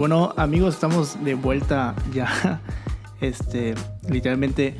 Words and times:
Bueno, 0.00 0.32
amigos, 0.38 0.76
estamos 0.76 1.22
de 1.22 1.34
vuelta 1.34 1.94
ya, 2.14 2.62
este, 3.20 3.74
literalmente 4.08 4.74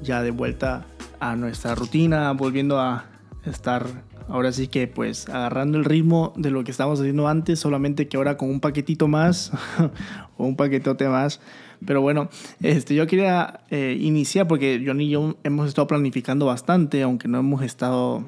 ya 0.00 0.22
de 0.22 0.30
vuelta 0.30 0.86
a 1.18 1.34
nuestra 1.34 1.74
rutina, 1.74 2.30
volviendo 2.34 2.78
a 2.78 3.06
estar 3.44 3.84
ahora 4.28 4.52
sí 4.52 4.68
que 4.68 4.86
pues 4.86 5.28
agarrando 5.28 5.76
el 5.76 5.84
ritmo 5.84 6.34
de 6.36 6.52
lo 6.52 6.62
que 6.62 6.70
estábamos 6.70 7.00
haciendo 7.00 7.26
antes, 7.26 7.58
solamente 7.58 8.06
que 8.06 8.16
ahora 8.16 8.36
con 8.36 8.48
un 8.48 8.60
paquetito 8.60 9.08
más 9.08 9.50
o 10.36 10.44
un 10.46 10.54
paquetote 10.54 11.08
más. 11.08 11.40
Pero 11.84 12.00
bueno, 12.00 12.28
este, 12.62 12.94
yo 12.94 13.08
quería 13.08 13.62
eh, 13.70 13.98
iniciar 13.98 14.46
porque 14.46 14.80
Johnny 14.86 15.06
y 15.06 15.10
yo 15.10 15.34
hemos 15.42 15.66
estado 15.66 15.88
planificando 15.88 16.46
bastante, 16.46 17.02
aunque 17.02 17.26
no 17.26 17.40
hemos 17.40 17.62
estado 17.62 18.22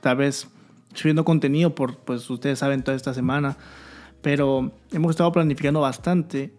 tal 0.00 0.16
vez 0.16 0.48
subiendo 0.94 1.26
contenido 1.26 1.74
por, 1.74 1.98
pues 1.98 2.30
ustedes 2.30 2.60
saben, 2.60 2.82
toda 2.82 2.96
esta 2.96 3.12
semana. 3.12 3.58
Pero 4.24 4.72
hemos 4.90 5.10
estado 5.10 5.30
planificando 5.32 5.82
bastante 5.82 6.54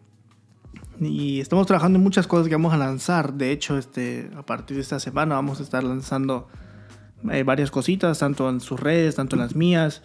y 1.02 1.40
estamos 1.40 1.66
trabajando 1.66 1.98
en 1.98 2.04
muchas 2.04 2.28
cosas 2.28 2.48
que 2.48 2.54
vamos 2.54 2.76
a 2.76 2.78
lanzar. 2.78 3.34
De 3.34 3.52
hecho, 3.52 3.76
este, 3.76 4.30
a 4.38 4.46
partir 4.46 4.78
de 4.78 4.84
esta 4.84 5.00
semana 5.00 5.34
vamos 5.34 5.60
a 5.60 5.64
estar 5.64 5.84
lanzando 5.84 6.48
eh, 7.32 7.42
varias 7.42 7.72
cositas, 7.72 8.20
tanto 8.20 8.48
en 8.52 8.60
sus 8.60 8.80
redes, 8.80 9.16
tanto 9.16 9.36
en 9.36 9.42
las 9.42 9.56
mías. 9.56 10.04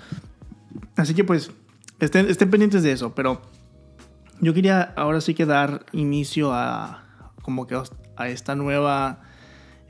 Así 0.96 1.12
que 1.12 1.22
pues 1.22 1.50
estén, 1.98 2.30
estén 2.30 2.48
pendientes 2.48 2.82
de 2.82 2.92
eso. 2.92 3.14
Pero 3.14 3.42
yo 4.40 4.54
quería 4.54 4.94
ahora 4.96 5.20
sí 5.20 5.34
que 5.34 5.44
dar 5.44 5.84
inicio 5.92 6.54
a 6.54 7.04
como 7.42 7.66
que 7.66 7.78
a 8.16 8.28
esta 8.30 8.54
nueva 8.54 9.20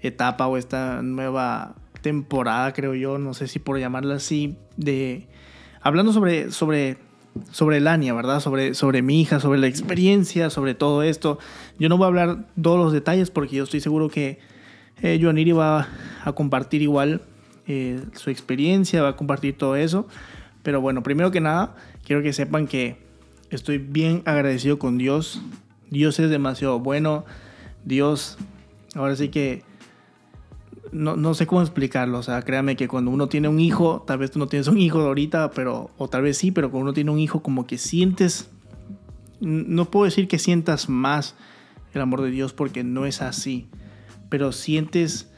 etapa 0.01 0.49
o 0.49 0.57
esta 0.57 1.03
nueva 1.03 1.77
temporada, 2.03 2.73
creo 2.73 2.97
yo, 2.97 3.19
no 3.19 3.33
sé 3.33 3.47
si 3.47 3.61
por 3.61 3.79
llamarla 3.79 4.17
así, 4.17 4.59
de 4.77 5.29
hablando 5.83 6.13
sobre 6.13 6.51
sobre 6.51 6.99
sobre 7.51 7.81
Lania, 7.81 8.15
¿verdad? 8.15 8.41
Sobre, 8.41 8.75
sobre 8.75 9.03
mi 9.03 9.21
hija, 9.21 9.41
sobre 9.41 9.59
la 9.59 9.67
experiencia, 9.67 10.51
sobre 10.51 10.75
todo 10.75 11.03
esto. 11.03 11.39
Yo 11.79 11.89
no 11.89 11.97
voy 11.97 12.05
a 12.05 12.09
hablar 12.09 12.47
todos 12.61 12.79
los 12.79 12.93
detalles 12.93 13.31
porque 13.31 13.57
yo 13.57 13.65
estoy 13.65 13.81
seguro 13.81 14.09
que 14.09 14.39
eh, 15.03 15.19
Joaniri 15.21 15.53
va 15.53 15.89
a 16.25 16.33
compartir 16.33 16.83
igual 16.83 17.23
eh, 17.67 18.01
su 18.15 18.31
experiencia, 18.31 19.03
va 19.03 19.11
a 19.11 19.17
compartir 19.17 19.57
todo 19.57 19.77
eso. 19.77 20.07
Pero 20.63 20.81
bueno, 20.81 21.03
primero 21.03 21.31
que 21.31 21.41
nada, 21.41 21.75
quiero 22.05 22.23
que 22.23 22.33
sepan 22.33 22.67
que 22.67 22.99
estoy 23.51 23.79
bien 23.79 24.23
agradecido 24.27 24.79
con 24.79 24.99
Dios. 24.99 25.41
Dios 25.91 26.19
es 26.21 26.31
demasiado 26.31 26.79
bueno. 26.81 27.25
Dios, 27.85 28.37
ahora 28.95 29.17
sí 29.17 29.29
que 29.29 29.63
no, 30.93 31.17
no, 31.17 31.35
sé 31.35 31.47
cómo 31.47 31.63
explicarlo. 31.63 32.19
O 32.19 32.23
sea, 32.23 32.43
créame 32.43 32.77
que 32.77 32.89
cuando 32.89 33.11
uno 33.11 33.29
tiene 33.29 33.49
un 33.49 33.61
hijo, 33.61 34.03
tal 34.07 34.19
vez 34.19 34.31
tú 34.31 34.39
no 34.39 34.47
tienes 34.47 34.69
un 34.69 34.79
hijo 34.79 35.01
ahorita, 35.01 35.51
pero, 35.53 35.91
o 35.99 36.09
tal 36.09 36.23
vez 36.23 36.39
sí, 36.39 36.51
pero 36.51 36.71
cuando 36.71 36.85
uno 36.87 36.93
tiene 36.93 37.11
un 37.11 37.19
hijo, 37.19 37.43
como 37.43 37.67
que 37.67 37.79
sientes, 37.79 38.51
no 39.41 39.91
puedo 39.91 40.05
decir 40.05 40.29
que 40.29 40.39
sientas 40.39 40.89
más 40.89 41.37
el 41.95 42.01
amor 42.01 42.23
de 42.23 42.31
Dios 42.31 42.53
porque 42.53 42.85
no 42.85 43.07
es 43.07 43.23
así, 43.23 43.69
pero 44.29 44.53
sientes 44.53 45.31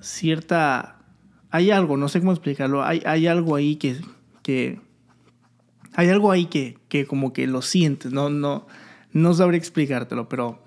cierta, 0.00 0.98
hay 1.50 1.70
algo, 1.70 1.96
no 1.96 2.08
sé 2.08 2.20
cómo 2.20 2.32
explicarlo, 2.32 2.84
hay, 2.84 3.02
hay 3.04 3.26
algo 3.26 3.56
ahí 3.56 3.76
que, 3.76 3.96
que, 4.42 4.80
hay 5.94 6.08
algo 6.08 6.30
ahí 6.30 6.46
que, 6.46 6.78
que 6.88 7.06
como 7.06 7.32
que 7.32 7.46
lo 7.46 7.62
sientes, 7.62 8.12
no, 8.12 8.30
no, 8.30 8.66
no 9.12 9.52
explicártelo, 9.52 10.28
pero, 10.28 10.60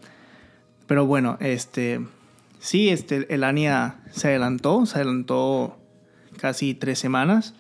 pero 0.88 1.06
bueno, 1.06 1.38
este 1.40 2.02
Sí, 2.60 2.90
este, 2.90 3.34
el 3.34 3.42
se 4.12 4.28
adelantó, 4.28 4.86
se 4.86 4.98
adelantó 4.98 5.78
casi 6.38 6.74
tres 6.74 7.00
semanas. 7.00 7.56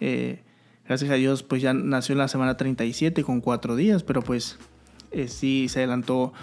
Eh, 0.00 0.42
gracias 0.86 1.10
a 1.10 1.14
Dios, 1.14 1.42
pues 1.42 1.62
ya 1.62 1.72
nació 1.72 2.12
en 2.12 2.18
la 2.18 2.28
semana 2.28 2.56
37 2.56 3.24
con 3.24 3.40
cuatro 3.40 3.74
días, 3.74 4.02
pero 4.02 4.22
pues 4.22 4.58
eh, 5.10 5.28
sí 5.28 5.68
se 5.68 5.80
adelantó 5.80 6.34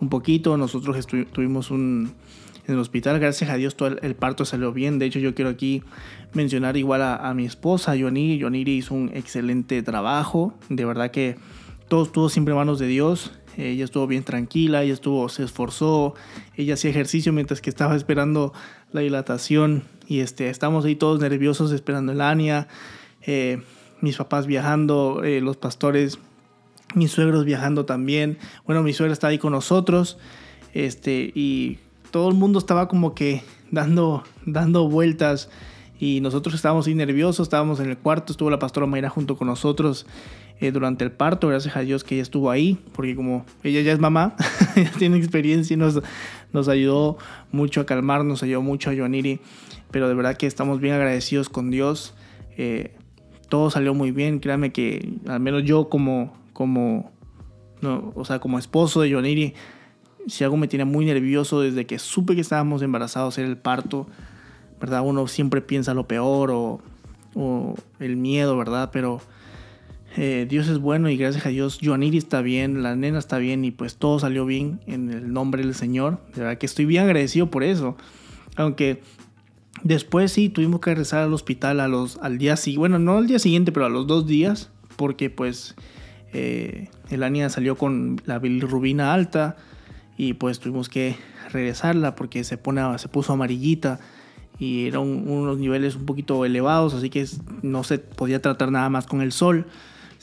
un 0.00 0.08
poquito. 0.08 0.56
Nosotros 0.56 0.96
estuvimos 0.96 1.70
un, 1.70 2.14
en 2.66 2.74
el 2.74 2.80
hospital, 2.80 3.18
gracias 3.20 3.50
a 3.50 3.56
Dios 3.56 3.76
todo 3.76 3.88
el, 4.00 4.14
parto 4.14 4.46
salió 4.46 4.72
bien. 4.72 4.98
De 4.98 5.04
hecho, 5.04 5.18
yo 5.18 5.34
quiero 5.34 5.50
aquí 5.50 5.82
mencionar 6.32 6.78
igual 6.78 7.02
a, 7.02 7.34
mi 7.34 7.44
esposa, 7.44 7.94
Yoniri. 7.94 8.38
Yoniri 8.38 8.72
hizo 8.72 8.94
un 8.94 9.10
excelente 9.14 9.82
trabajo. 9.82 10.54
De 10.70 10.86
verdad 10.86 11.10
que 11.10 11.36
todo 11.88 12.04
estuvo 12.04 12.30
siempre 12.30 12.52
en 12.52 12.58
manos 12.58 12.78
de 12.78 12.86
Dios. 12.86 13.32
Ella 13.56 13.84
estuvo 13.84 14.06
bien 14.06 14.24
tranquila, 14.24 14.82
ella 14.82 14.94
estuvo, 14.94 15.28
se 15.28 15.44
esforzó, 15.44 16.14
ella 16.56 16.74
hacía 16.74 16.90
ejercicio 16.90 17.32
mientras 17.32 17.60
que 17.60 17.70
estaba 17.70 17.94
esperando 17.96 18.52
la 18.92 19.00
dilatación 19.00 19.84
y 20.06 20.20
este, 20.20 20.50
estamos 20.50 20.84
ahí 20.84 20.96
todos 20.96 21.20
nerviosos 21.20 21.72
esperando 21.72 22.12
el 22.12 22.20
ANIA, 22.20 22.68
eh, 23.22 23.62
mis 24.00 24.16
papás 24.16 24.46
viajando, 24.46 25.22
eh, 25.24 25.40
los 25.40 25.56
pastores, 25.56 26.18
mis 26.94 27.10
suegros 27.10 27.44
viajando 27.44 27.84
también. 27.86 28.38
Bueno, 28.66 28.82
mi 28.82 28.92
suegra 28.92 29.12
está 29.12 29.28
ahí 29.28 29.38
con 29.38 29.52
nosotros 29.52 30.18
este, 30.72 31.32
y 31.34 31.78
todo 32.10 32.28
el 32.28 32.34
mundo 32.34 32.58
estaba 32.58 32.88
como 32.88 33.14
que 33.14 33.42
dando, 33.70 34.24
dando 34.46 34.88
vueltas 34.88 35.48
y 35.98 36.20
nosotros 36.20 36.54
estábamos 36.54 36.86
ahí 36.86 36.94
nerviosos, 36.94 37.46
estábamos 37.46 37.80
en 37.80 37.88
el 37.88 37.96
cuarto, 37.96 38.32
estuvo 38.32 38.50
la 38.50 38.58
pastora 38.58 38.86
Mayra 38.86 39.08
junto 39.08 39.36
con 39.36 39.46
nosotros 39.46 40.06
eh, 40.60 40.70
durante 40.70 41.04
el 41.04 41.10
parto, 41.10 41.48
gracias 41.48 41.76
a 41.76 41.80
Dios 41.80 42.04
que 42.04 42.14
ella 42.14 42.22
estuvo 42.22 42.50
ahí, 42.50 42.78
porque 42.92 43.16
como 43.16 43.44
ella 43.64 43.80
ya 43.80 43.92
es 43.92 43.98
mamá, 43.98 44.36
ella 44.76 44.92
tiene 44.98 45.16
experiencia 45.16 45.74
y 45.74 45.76
nos, 45.76 46.00
nos 46.52 46.68
ayudó 46.68 47.18
mucho 47.50 47.80
a 47.80 47.86
calmar, 47.86 48.24
nos 48.24 48.42
ayudó 48.42 48.62
mucho 48.62 48.90
a 48.90 48.94
Joaniri, 48.94 49.40
pero 49.90 50.08
de 50.08 50.14
verdad 50.14 50.36
que 50.36 50.46
estamos 50.46 50.80
bien 50.80 50.94
agradecidos 50.94 51.48
con 51.48 51.70
Dios. 51.70 52.14
Eh, 52.56 52.94
todo 53.48 53.70
salió 53.70 53.94
muy 53.94 54.12
bien, 54.12 54.38
créanme 54.38 54.72
que 54.72 55.14
al 55.26 55.40
menos 55.40 55.64
yo 55.64 55.88
como, 55.88 56.32
como, 56.52 57.10
no, 57.80 58.12
o 58.14 58.24
sea, 58.24 58.38
como 58.38 58.58
esposo 58.58 59.00
de 59.00 59.12
Joaniri, 59.12 59.54
si 60.28 60.44
algo 60.44 60.56
me 60.56 60.68
tiene 60.68 60.84
muy 60.84 61.04
nervioso 61.04 61.60
desde 61.60 61.84
que 61.84 61.98
supe 61.98 62.34
que 62.36 62.40
estábamos 62.40 62.80
embarazados 62.82 63.36
era 63.38 63.48
el 63.48 63.58
parto, 63.58 64.06
¿verdad? 64.80 65.02
Uno 65.04 65.26
siempre 65.26 65.60
piensa 65.60 65.94
lo 65.94 66.06
peor 66.06 66.50
o, 66.50 66.80
o 67.34 67.74
el 67.98 68.16
miedo, 68.16 68.56
¿verdad? 68.56 68.90
Pero 68.92 69.20
eh, 70.16 70.46
Dios 70.48 70.68
es 70.68 70.78
bueno 70.78 71.08
y 71.08 71.16
gracias 71.16 71.44
a 71.44 71.48
Dios 71.48 71.80
Joaniri 71.82 72.18
está 72.18 72.40
bien, 72.40 72.84
la 72.84 72.94
nena 72.94 73.18
está 73.18 73.38
bien 73.38 73.64
y 73.64 73.72
pues 73.72 73.96
todo 73.96 74.20
salió 74.20 74.46
bien 74.46 74.80
en 74.86 75.10
el 75.10 75.32
nombre 75.32 75.62
del 75.62 75.74
Señor. 75.74 76.20
De 76.34 76.42
verdad 76.42 76.58
que 76.58 76.66
estoy 76.66 76.84
bien 76.84 77.04
agradecido 77.04 77.50
por 77.50 77.64
eso. 77.64 77.96
Aunque 78.56 79.02
después 79.82 80.30
sí 80.30 80.48
tuvimos 80.48 80.80
que 80.80 80.90
regresar 80.90 81.24
al 81.24 81.34
hospital 81.34 81.80
a 81.80 81.88
los, 81.88 82.18
al 82.18 82.38
día 82.38 82.56
siguiente, 82.56 82.78
bueno, 82.78 82.98
no 83.00 83.18
al 83.18 83.26
día 83.26 83.40
siguiente, 83.40 83.72
pero 83.72 83.86
a 83.86 83.88
los 83.88 84.06
dos 84.06 84.26
días, 84.26 84.70
porque 84.96 85.30
pues 85.30 85.74
eh, 86.32 86.88
Elania 87.10 87.48
salió 87.48 87.76
con 87.76 88.20
la 88.24 88.38
bilirrubina 88.38 89.14
alta 89.14 89.56
y 90.16 90.34
pues 90.34 90.60
tuvimos 90.60 90.88
que 90.88 91.16
regresarla 91.50 92.14
porque 92.14 92.44
se, 92.44 92.56
pone, 92.56 92.82
se 92.98 93.08
puso 93.08 93.32
amarillita 93.32 93.98
y 94.60 94.86
eran 94.86 95.02
unos 95.02 95.58
niveles 95.58 95.96
un 95.96 96.06
poquito 96.06 96.44
elevados, 96.44 96.94
así 96.94 97.10
que 97.10 97.26
no 97.62 97.82
se 97.82 97.98
podía 97.98 98.40
tratar 98.40 98.70
nada 98.70 98.88
más 98.90 99.06
con 99.08 99.20
el 99.20 99.32
sol 99.32 99.66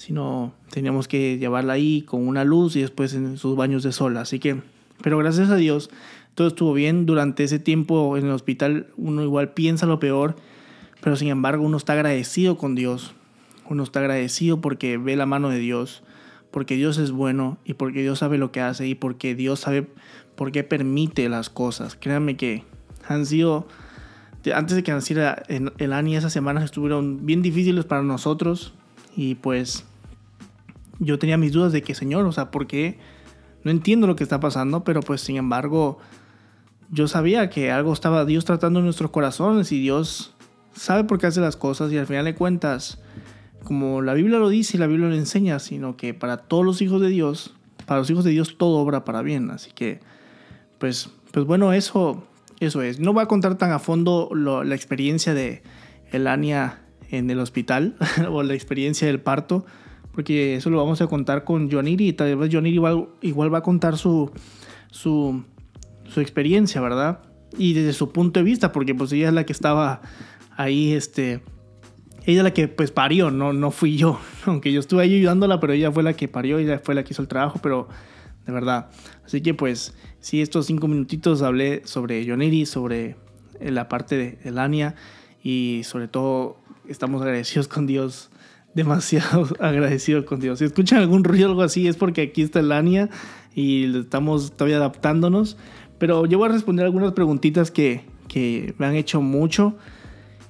sino 0.02 0.52
teníamos 0.72 1.08
que 1.08 1.38
llevarla 1.38 1.74
ahí 1.74 2.02
con 2.02 2.28
una 2.28 2.44
luz 2.44 2.76
y 2.76 2.82
después 2.82 3.14
en 3.14 3.38
sus 3.38 3.56
baños 3.56 3.84
de 3.84 3.92
sol. 3.92 4.18
Así 4.18 4.40
que, 4.40 4.60
pero 5.04 5.20
gracias 5.20 5.52
a 5.52 5.58
Dios, 5.58 5.92
todo 6.34 6.48
estuvo 6.48 6.74
bien. 6.74 7.06
Durante 7.06 7.44
ese 7.44 7.60
tiempo 7.60 8.18
en 8.18 8.26
el 8.26 8.32
hospital 8.32 8.88
uno 8.98 9.22
igual 9.22 9.54
piensa 9.54 9.86
lo 9.86 10.00
peor, 10.00 10.36
pero 11.04 11.16
sin 11.16 11.28
embargo 11.28 11.64
uno 11.64 11.78
está 11.78 11.94
agradecido 11.94 12.58
con 12.58 12.74
Dios. 12.74 13.14
Uno 13.70 13.84
está 13.84 14.00
agradecido 14.00 14.59
porque 14.59 14.98
ve 14.98 15.16
la 15.16 15.28
mano 15.28 15.50
de 15.50 15.59
Dios, 15.59 16.02
porque 16.50 16.76
Dios 16.76 16.97
es 16.97 17.12
bueno 17.12 17.59
y 17.64 17.76
porque 17.76 18.02
Dios 18.02 18.18
sabe 18.18 18.40
lo 18.40 18.52
que 18.52 18.59
hace 18.59 18.88
y 18.88 18.96
porque 18.96 19.36
Dios 19.36 19.59
sabe 19.59 19.88
por 20.36 20.52
qué 20.52 20.64
permite 20.64 21.30
las 21.30 21.52
cosas. 21.52 21.96
Créanme 21.96 22.38
que 22.38 22.64
han 23.08 23.28
sido, 23.28 23.68
antes 24.52 24.76
de 24.76 24.82
que 24.82 24.94
naciera 24.94 25.44
el 25.47 25.94
ANI, 25.94 26.16
esas 26.16 26.34
semanas 26.34 26.64
estuvieron 26.64 27.24
bien 27.24 27.44
difíciles 27.44 27.86
para 27.86 28.02
nosotros 28.02 28.74
y 29.16 29.36
pues 29.36 29.86
yo 31.02 31.20
tenía 31.20 31.38
mis 31.38 31.52
dudas 31.52 31.74
de 31.74 31.82
que, 31.82 31.96
Señor, 31.96 32.26
o 32.26 32.32
sea, 32.32 32.52
¿por 32.52 32.68
qué? 32.68 32.98
No 33.64 33.72
entiendo 33.72 34.08
lo 34.08 34.16
que 34.16 34.24
está 34.24 34.40
pasando, 34.40 34.84
pero 34.84 35.02
pues 35.02 35.22
sin 35.22 35.36
embargo, 35.36 35.98
yo 36.90 37.08
sabía 37.08 37.50
que 37.50 37.72
algo 37.72 37.92
estaba 37.92 38.24
Dios 38.24 38.46
tratando 38.46 38.80
en 38.80 38.86
nuestros 38.86 39.12
corazones 39.12 39.72
y 39.72 39.80
Dios 39.80 40.34
sabe 40.74 41.03
por 41.03 41.20
qué 41.20 41.28
hace 41.28 41.42
las 41.42 41.58
cosas 41.58 41.92
y 41.92 41.98
al 41.98 42.08
final 42.08 42.26
de 42.26 42.36
cuentas, 42.36 43.00
como 43.64 44.02
la 44.02 44.14
Biblia 44.14 44.40
lo 44.40 44.50
dice 44.50 44.78
y 44.78 44.80
la 44.80 44.88
Biblia 44.88 45.09
lo 45.09 45.16
enseña, 45.16 45.59
sino 45.59 45.98
que 45.98 46.14
para 46.14 46.38
todos 46.38 46.64
los 46.64 46.82
hijos 46.82 47.02
de 47.02 47.09
Dios, 47.09 47.56
para 47.86 48.00
los 48.00 48.09
hijos 48.09 48.24
de 48.24 48.32
Dios 48.32 48.58
todo 48.58 48.78
obra 48.78 49.04
para 49.04 49.22
bien, 49.22 49.52
así 49.52 49.72
que 49.72 50.00
pues 50.80 51.09
pues 51.32 51.46
bueno, 51.46 51.74
eso 51.74 52.24
eso 52.62 52.84
es. 52.84 53.00
No 53.00 53.12
voy 53.12 53.24
a 53.24 53.26
contar 53.26 53.58
tan 53.58 53.72
a 53.72 53.80
fondo 53.80 54.30
la 54.34 54.76
experiencia 54.76 55.34
de 55.34 55.64
Elania 56.12 56.80
en 57.09 57.30
el 57.30 57.40
hospital 57.40 57.96
o 58.30 58.44
la 58.44 58.54
experiencia 58.54 59.08
del 59.08 59.20
parto, 59.20 59.66
porque 60.13 60.55
eso 60.55 60.69
lo 60.69 60.78
vamos 60.78 61.02
a 61.02 61.08
contar 61.08 61.43
con 61.43 61.72
Joaniri 61.72 62.09
y 62.09 62.13
tal 62.13 62.35
vez 62.35 62.49
Joaniri 62.52 62.75
igual, 62.75 63.08
igual 63.22 63.53
va 63.53 63.59
a 63.59 63.63
contar 63.63 63.97
su, 63.97 64.31
su, 64.91 65.43
su 66.05 66.22
experiencia, 66.22 66.81
¿verdad? 66.81 67.22
Y 67.58 67.73
desde 67.73 67.93
su 67.93 68.11
punto 68.11 68.40
de 68.40 68.43
vista, 68.43 68.72
porque 68.72 68.96
pues 68.96 69.11
ella 69.11 69.29
es 69.29 69.34
la 69.34 69.46
que 69.46 69.53
estaba 69.53 70.02
ahí, 70.55 70.93
este, 70.93 71.41
ella 72.25 72.40
es 72.40 72.43
la 72.43 72.53
que 72.53 72.67
pues 72.67 72.91
parió, 72.91 73.31
no, 73.31 73.53
no 73.53 73.72
fui 73.72 73.97
yo. 73.97 74.19
aunque 74.46 74.72
yo 74.72 74.79
estuve 74.79 75.03
ahí 75.03 75.16
ayudándola, 75.16 75.59
pero 75.59 75.73
ella 75.73 75.91
fue 75.91 76.03
la 76.03 76.13
que 76.13 76.28
parió, 76.28 76.59
ella 76.59 76.79
fue 76.84 76.96
la 76.96 77.03
que 77.03 77.13
hizo 77.13 77.22
el 77.22 77.28
trabajo, 77.28 77.59
pero 77.61 77.87
de 78.46 78.52
verdad. 78.52 78.90
Así 79.25 79.41
que 79.41 79.53
pues, 79.53 79.93
sí, 80.19 80.41
estos 80.41 80.66
cinco 80.66 80.87
minutitos 80.87 81.41
hablé 81.41 81.81
sobre 81.85 82.23
Yoniri, 82.25 82.66
sobre 82.66 83.16
eh, 83.59 83.72
la 83.72 83.87
parte 83.87 84.17
de 84.17 84.40
Elania 84.43 84.96
y 85.43 85.81
sobre 85.84 86.08
todo 86.08 86.58
estamos 86.87 87.22
agradecidos 87.22 87.67
con 87.69 87.87
Dios, 87.87 88.31
demasiado 88.73 89.47
agradecidos 89.59 90.26
con 90.26 90.40
Dios. 90.40 90.59
Si 90.59 90.66
escuchan 90.66 91.00
algún 91.00 91.23
ruido 91.23 91.47
o 91.47 91.52
algo 91.52 91.62
así 91.64 91.88
es 91.88 91.97
porque 91.97 92.22
aquí 92.22 92.41
está 92.41 92.59
Elania 92.59 93.09
y 93.53 93.97
estamos 93.97 94.53
todavía 94.53 94.78
adaptándonos, 94.78 95.58
pero 95.97 96.26
yo 96.26 96.38
voy 96.38 96.50
a 96.50 96.52
responder 96.52 96.85
algunas 96.85 97.14
preguntitas 97.14 97.72
que, 97.72 98.06
que 98.28 98.73
me 98.78 98.85
han 98.85 98.96
hecho 98.96 99.22
mucho 99.22 99.76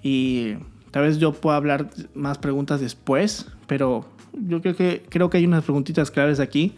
y 0.03 0.53
tal 0.91 1.03
vez 1.03 1.18
yo 1.18 1.33
pueda 1.33 1.57
hablar 1.57 1.89
más 2.13 2.38
preguntas 2.38 2.79
después, 2.79 3.47
pero 3.68 4.06
yo 4.33 4.62
creo 4.62 4.75
que, 4.75 5.03
creo 5.09 5.29
que 5.29 5.38
hay 5.38 5.45
unas 5.45 5.63
preguntitas 5.63 6.12
claves 6.12 6.39
aquí. 6.39 6.73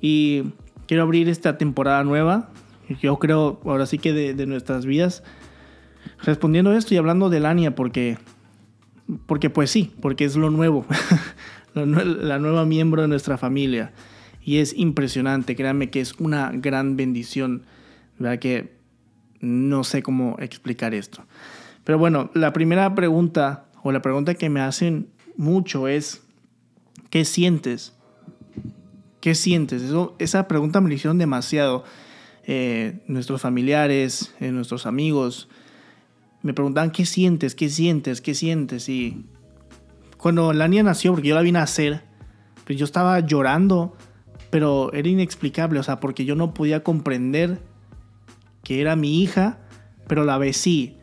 Y 0.00 0.44
quiero 0.86 1.02
abrir 1.02 1.28
esta 1.28 1.58
temporada 1.58 2.04
nueva, 2.04 2.50
yo 3.02 3.18
creo 3.18 3.60
ahora 3.64 3.86
sí 3.86 3.98
que 3.98 4.12
de, 4.12 4.34
de 4.34 4.46
nuestras 4.46 4.86
vidas, 4.86 5.22
respondiendo 6.22 6.72
esto 6.72 6.94
y 6.94 6.98
hablando 6.98 7.30
de 7.30 7.40
Lania 7.40 7.74
porque, 7.74 8.18
porque 9.26 9.50
pues 9.50 9.70
sí, 9.70 9.92
porque 10.00 10.24
es 10.24 10.36
lo 10.36 10.50
nuevo, 10.50 10.86
la 11.74 12.38
nueva 12.38 12.64
miembro 12.64 13.02
de 13.02 13.08
nuestra 13.08 13.36
familia 13.36 13.92
y 14.46 14.58
es 14.58 14.74
impresionante, 14.76 15.56
créanme 15.56 15.90
que 15.90 16.00
es 16.00 16.14
una 16.20 16.52
gran 16.52 16.96
bendición, 16.96 17.64
¿verdad? 18.16 18.38
Que 18.38 18.76
no 19.40 19.82
sé 19.82 20.04
cómo 20.04 20.36
explicar 20.38 20.94
esto. 20.94 21.24
Pero 21.82 21.98
bueno, 21.98 22.30
la 22.32 22.52
primera 22.52 22.94
pregunta 22.94 23.66
o 23.82 23.90
la 23.90 24.02
pregunta 24.02 24.34
que 24.34 24.48
me 24.48 24.60
hacen 24.60 25.08
mucho 25.36 25.88
es, 25.88 26.22
¿qué 27.10 27.24
sientes? 27.24 27.92
¿Qué 29.20 29.34
sientes? 29.34 29.82
Esa 30.20 30.46
pregunta 30.46 30.80
me 30.80 30.94
hicieron 30.94 31.18
demasiado. 31.18 31.84
Eh, 32.48 33.00
nuestros 33.08 33.42
familiares, 33.42 34.32
eh, 34.38 34.52
nuestros 34.52 34.86
amigos, 34.86 35.48
me 36.46 36.54
preguntaban, 36.54 36.92
¿qué 36.92 37.04
sientes? 37.04 37.56
¿Qué 37.56 37.68
sientes? 37.68 38.20
¿Qué 38.20 38.32
sientes? 38.34 38.88
Y 38.88 39.26
cuando 40.16 40.52
la 40.52 40.68
niña 40.68 40.84
nació, 40.84 41.12
porque 41.12 41.28
yo 41.28 41.34
la 41.34 41.42
vine 41.42 41.58
a 41.58 41.62
hacer, 41.62 42.04
pues 42.64 42.78
yo 42.78 42.84
estaba 42.84 43.18
llorando, 43.18 43.96
pero 44.50 44.92
era 44.92 45.08
inexplicable, 45.08 45.80
o 45.80 45.82
sea, 45.82 45.98
porque 45.98 46.24
yo 46.24 46.36
no 46.36 46.54
podía 46.54 46.84
comprender 46.84 47.60
que 48.62 48.80
era 48.80 48.94
mi 48.94 49.22
hija, 49.22 49.58
pero 50.06 50.24
la 50.24 50.38
besí. 50.38 50.96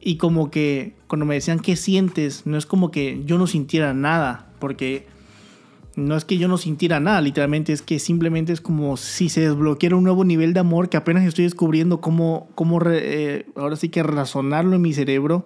Y 0.00 0.18
como 0.18 0.52
que 0.52 0.94
cuando 1.08 1.26
me 1.26 1.34
decían 1.34 1.58
qué 1.58 1.74
sientes, 1.74 2.46
no 2.46 2.56
es 2.56 2.64
como 2.64 2.92
que 2.92 3.22
yo 3.24 3.38
no 3.38 3.48
sintiera 3.48 3.92
nada, 3.92 4.52
porque 4.60 5.08
no 5.96 6.16
es 6.16 6.24
que 6.24 6.38
yo 6.38 6.48
no 6.48 6.58
sintiera 6.58 7.00
nada, 7.00 7.20
literalmente 7.20 7.72
es 7.72 7.82
que 7.82 7.98
simplemente 7.98 8.52
es 8.52 8.60
como 8.60 8.96
si 8.96 9.28
se 9.28 9.42
desbloqueara 9.42 9.96
un 9.96 10.04
nuevo 10.04 10.24
nivel 10.24 10.52
de 10.52 10.60
amor 10.60 10.88
que 10.88 10.96
apenas 10.96 11.24
estoy 11.24 11.44
descubriendo 11.44 12.00
cómo, 12.00 12.48
cómo 12.54 12.80
eh, 12.86 13.46
ahora 13.54 13.76
sí 13.76 13.88
que 13.88 14.02
razonarlo 14.02 14.76
en 14.76 14.82
mi 14.82 14.92
cerebro. 14.92 15.44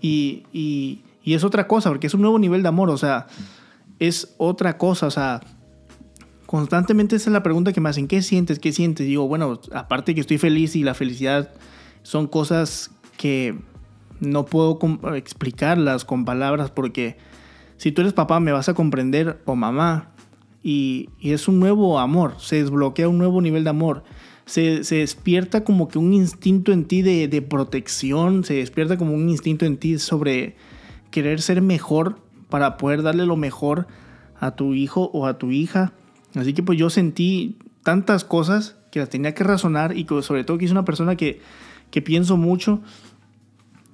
Y, 0.00 0.44
y, 0.52 1.02
y 1.22 1.34
es 1.34 1.44
otra 1.44 1.66
cosa, 1.66 1.90
porque 1.90 2.06
es 2.06 2.14
un 2.14 2.22
nuevo 2.22 2.38
nivel 2.38 2.62
de 2.62 2.68
amor, 2.68 2.90
o 2.90 2.96
sea, 2.96 3.26
es 3.98 4.34
otra 4.38 4.78
cosa, 4.78 5.06
o 5.06 5.10
sea, 5.10 5.40
constantemente 6.46 7.16
esa 7.16 7.30
es 7.30 7.32
la 7.32 7.42
pregunta 7.42 7.72
que 7.72 7.80
me 7.80 7.88
hacen, 7.88 8.08
¿qué 8.08 8.22
sientes? 8.22 8.58
¿Qué 8.58 8.72
sientes? 8.72 9.06
digo, 9.06 9.26
bueno, 9.28 9.60
aparte 9.72 10.14
que 10.14 10.20
estoy 10.20 10.38
feliz 10.38 10.76
y 10.76 10.82
la 10.82 10.94
felicidad 10.94 11.50
son 12.02 12.28
cosas 12.28 12.90
que 13.16 13.58
no 14.20 14.46
puedo 14.46 14.78
explicarlas 15.14 16.04
con 16.04 16.24
palabras 16.24 16.70
porque 16.70 17.16
si 17.76 17.92
tú 17.92 18.00
eres 18.02 18.12
papá 18.12 18.40
me 18.40 18.52
vas 18.52 18.68
a 18.68 18.74
comprender 18.74 19.40
o 19.44 19.54
mamá 19.54 20.12
y, 20.62 21.10
es 21.20 21.48
un 21.48 21.60
nuevo 21.60 21.98
amor, 21.98 22.34
se 22.38 22.56
desbloquea 22.56 23.08
un 23.08 23.18
nuevo 23.18 23.40
nivel 23.40 23.64
de 23.64 23.70
amor. 23.70 24.04
Se, 24.46 24.80
despierta 24.80 25.64
como 25.64 25.88
que 25.88 25.98
un 25.98 26.12
instinto 26.12 26.72
en 26.72 26.84
ti 26.84 27.02
de, 27.02 27.28
de 27.28 27.42
protección, 27.42 28.44
se 28.44 28.54
despierta 28.54 28.96
como 28.96 29.12
un 29.12 29.28
instinto 29.28 29.64
en 29.64 29.76
ti 29.76 29.98
sobre 29.98 30.56
querer 31.10 31.40
ser 31.40 31.62
mejor 31.62 32.18
para 32.48 32.76
poder 32.76 33.02
darle 33.02 33.26
lo 33.26 33.36
mejor 33.36 33.86
a 34.38 34.52
tu 34.52 34.74
hijo 34.74 35.10
o 35.12 35.26
a 35.26 35.38
tu 35.38 35.50
hija 35.50 35.92
Así 36.36 36.52
que 36.52 36.62
pues 36.62 36.78
yo 36.78 36.90
sentí 36.90 37.56
tantas 37.82 38.24
cosas 38.24 38.76
que 38.92 39.00
las 39.00 39.08
tenía 39.08 39.34
que 39.34 39.44
razonar 39.44 39.96
y 39.96 40.06
sobre 40.22 40.44
todo 40.44 40.58
que 40.58 40.66
es 40.66 40.70
una 40.70 40.84
persona 40.84 41.16
que, 41.16 41.40
que 41.90 42.02
pienso 42.02 42.36
mucho. 42.36 42.80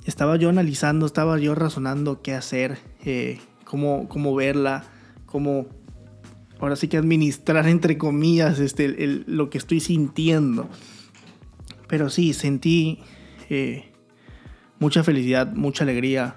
Estaba 0.04 0.36
yo 0.36 0.48
analizando, 0.48 1.06
estaba 1.06 1.38
yo 1.38 1.54
razonando 1.54 2.22
qué 2.22 2.34
hacer, 2.34 2.78
eh, 3.04 3.38
cómo, 3.72 4.06
cómo 4.06 4.34
verla, 4.34 4.84
cómo 5.24 5.64
ahora 6.60 6.76
sí 6.76 6.88
que 6.88 6.98
administrar 6.98 7.66
entre 7.66 7.96
comillas 7.96 8.58
este, 8.58 9.22
lo 9.26 9.48
que 9.48 9.56
estoy 9.56 9.80
sintiendo. 9.80 10.68
Pero 11.88 12.10
sí, 12.10 12.34
sentí 12.34 12.98
eh, 13.48 13.90
mucha 14.78 15.02
felicidad, 15.02 15.54
mucha 15.54 15.84
alegría, 15.84 16.36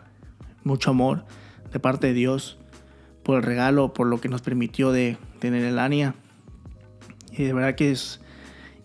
mucho 0.64 0.92
amor 0.92 1.26
de 1.74 1.82
parte 1.82 2.08
de 2.08 2.14
Dios 2.14 2.58
por 3.22 3.36
el 3.36 3.44
regalo, 3.44 3.92
por 3.94 4.08
lo 4.08 4.22
que 4.22 4.30
nos 4.30 4.42
permitió 4.42 4.94
de 4.94 5.18
tener 5.40 5.66
el 5.66 5.78
ANIA. 5.78 6.16
Y 7.34 7.44
de 7.44 7.52
verdad 7.52 7.76
que 7.76 7.92
es 7.92 8.22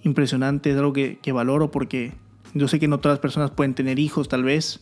impresionante, 0.03 0.73
es 0.73 0.77
algo 0.77 0.93
que, 0.93 1.21
que 1.23 1.31
valoro 1.31 1.71
porque 1.71 2.15
yo 2.55 2.67
sé 2.67 2.81
que 2.81 2.89
no 2.89 2.99
todas 2.99 3.19
las 3.19 3.23
personas 3.23 3.53
pueden 3.53 3.75
tener 3.75 4.01
hijos 4.01 4.29
tal 4.29 4.43
vez, 4.43 4.81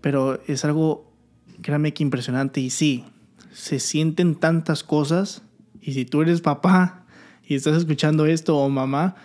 pero 0.00 0.40
es 0.46 0.64
algo, 0.64 1.09
créanme 1.62 1.92
que 1.94 2.02
impresionante 2.02 2.60
y 2.60 2.70
sí, 2.70 3.04
se 3.52 3.80
sienten 3.80 4.34
tantas 4.34 4.82
cosas 4.84 5.42
y 5.80 5.92
si 5.92 6.04
tú 6.04 6.22
eres 6.22 6.40
papá 6.40 7.04
y 7.46 7.54
estás 7.54 7.76
escuchando 7.76 8.26
esto 8.26 8.56
o 8.56 8.68
mamá, 8.68 9.16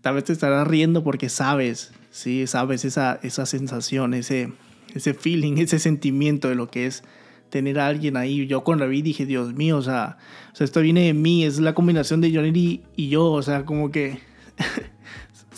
tal 0.00 0.14
vez 0.14 0.24
te 0.24 0.32
estarás 0.32 0.66
riendo 0.66 1.04
porque 1.04 1.28
sabes, 1.28 1.92
sí, 2.10 2.46
sabes 2.46 2.84
esa, 2.84 3.20
esa 3.22 3.46
sensación, 3.46 4.14
ese, 4.14 4.52
ese 4.94 5.14
feeling, 5.14 5.58
ese 5.58 5.78
sentimiento 5.78 6.48
de 6.48 6.54
lo 6.54 6.68
que 6.70 6.86
es 6.86 7.02
tener 7.50 7.78
a 7.78 7.86
alguien 7.86 8.16
ahí. 8.16 8.46
Yo 8.46 8.64
cuando 8.64 8.84
la 8.84 8.90
vi 8.90 9.02
dije, 9.02 9.26
Dios 9.26 9.54
mío, 9.54 9.78
o 9.78 9.82
sea, 9.82 10.18
o 10.52 10.56
sea 10.56 10.64
esto 10.64 10.80
viene 10.80 11.06
de 11.06 11.14
mí, 11.14 11.44
es 11.44 11.58
la 11.60 11.74
combinación 11.74 12.20
de 12.20 12.34
Johnny 12.34 12.82
y 12.96 13.08
yo, 13.08 13.30
o 13.30 13.42
sea, 13.42 13.64
como 13.64 13.90
que 13.90 14.18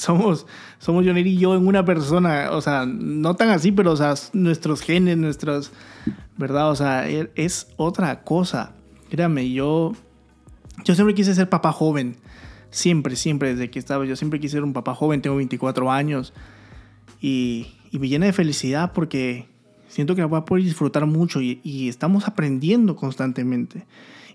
somos, 0.01 0.47
somos 0.79 1.05
Johnny 1.05 1.21
y 1.21 1.39
yo 1.39 1.55
en 1.55 1.67
una 1.67 1.85
persona, 1.85 2.51
o 2.53 2.61
sea, 2.61 2.87
no 2.87 3.37
tan 3.37 3.51
así, 3.51 3.73
pero, 3.73 3.93
o 3.93 3.97
sea, 3.97 4.15
nuestros 4.33 4.81
genes, 4.81 5.17
nuestras, 5.17 5.73
¿verdad? 6.37 6.71
O 6.71 6.77
sea, 6.77 7.09
e, 7.09 7.31
es 7.35 7.69
otra 7.77 8.23
cosa. 8.23 8.73
Créame, 9.11 9.51
yo, 9.53 9.93
yo 10.85 10.95
siempre 10.95 11.15
quise 11.15 11.35
ser 11.35 11.49
papá 11.49 11.73
joven. 11.73 12.17
Siempre, 12.71 13.17
siempre, 13.17 13.55
desde 13.55 13.71
que 13.71 13.79
estaba, 13.79 14.05
yo 14.05 14.15
siempre 14.17 14.39
quise 14.39 14.53
ser 14.53 14.65
un 14.65 14.73
papá 14.73 14.95
joven, 14.95 15.23
tengo 15.23 15.37
24 15.37 15.91
años. 15.91 16.33
Y, 17.21 17.67
y 17.91 17.99
me 17.99 18.09
llena 18.09 18.27
de 18.27 18.33
felicidad 18.33 18.93
porque 18.93 19.51
Siento 19.91 20.15
que 20.15 20.23
voy 20.23 20.39
a 20.39 20.45
poder 20.45 20.65
disfrutar 20.65 21.05
mucho 21.07 21.41
y, 21.43 21.89
estamos 21.89 22.29
aprendiendo 22.29 22.95
constantemente. 22.95 23.87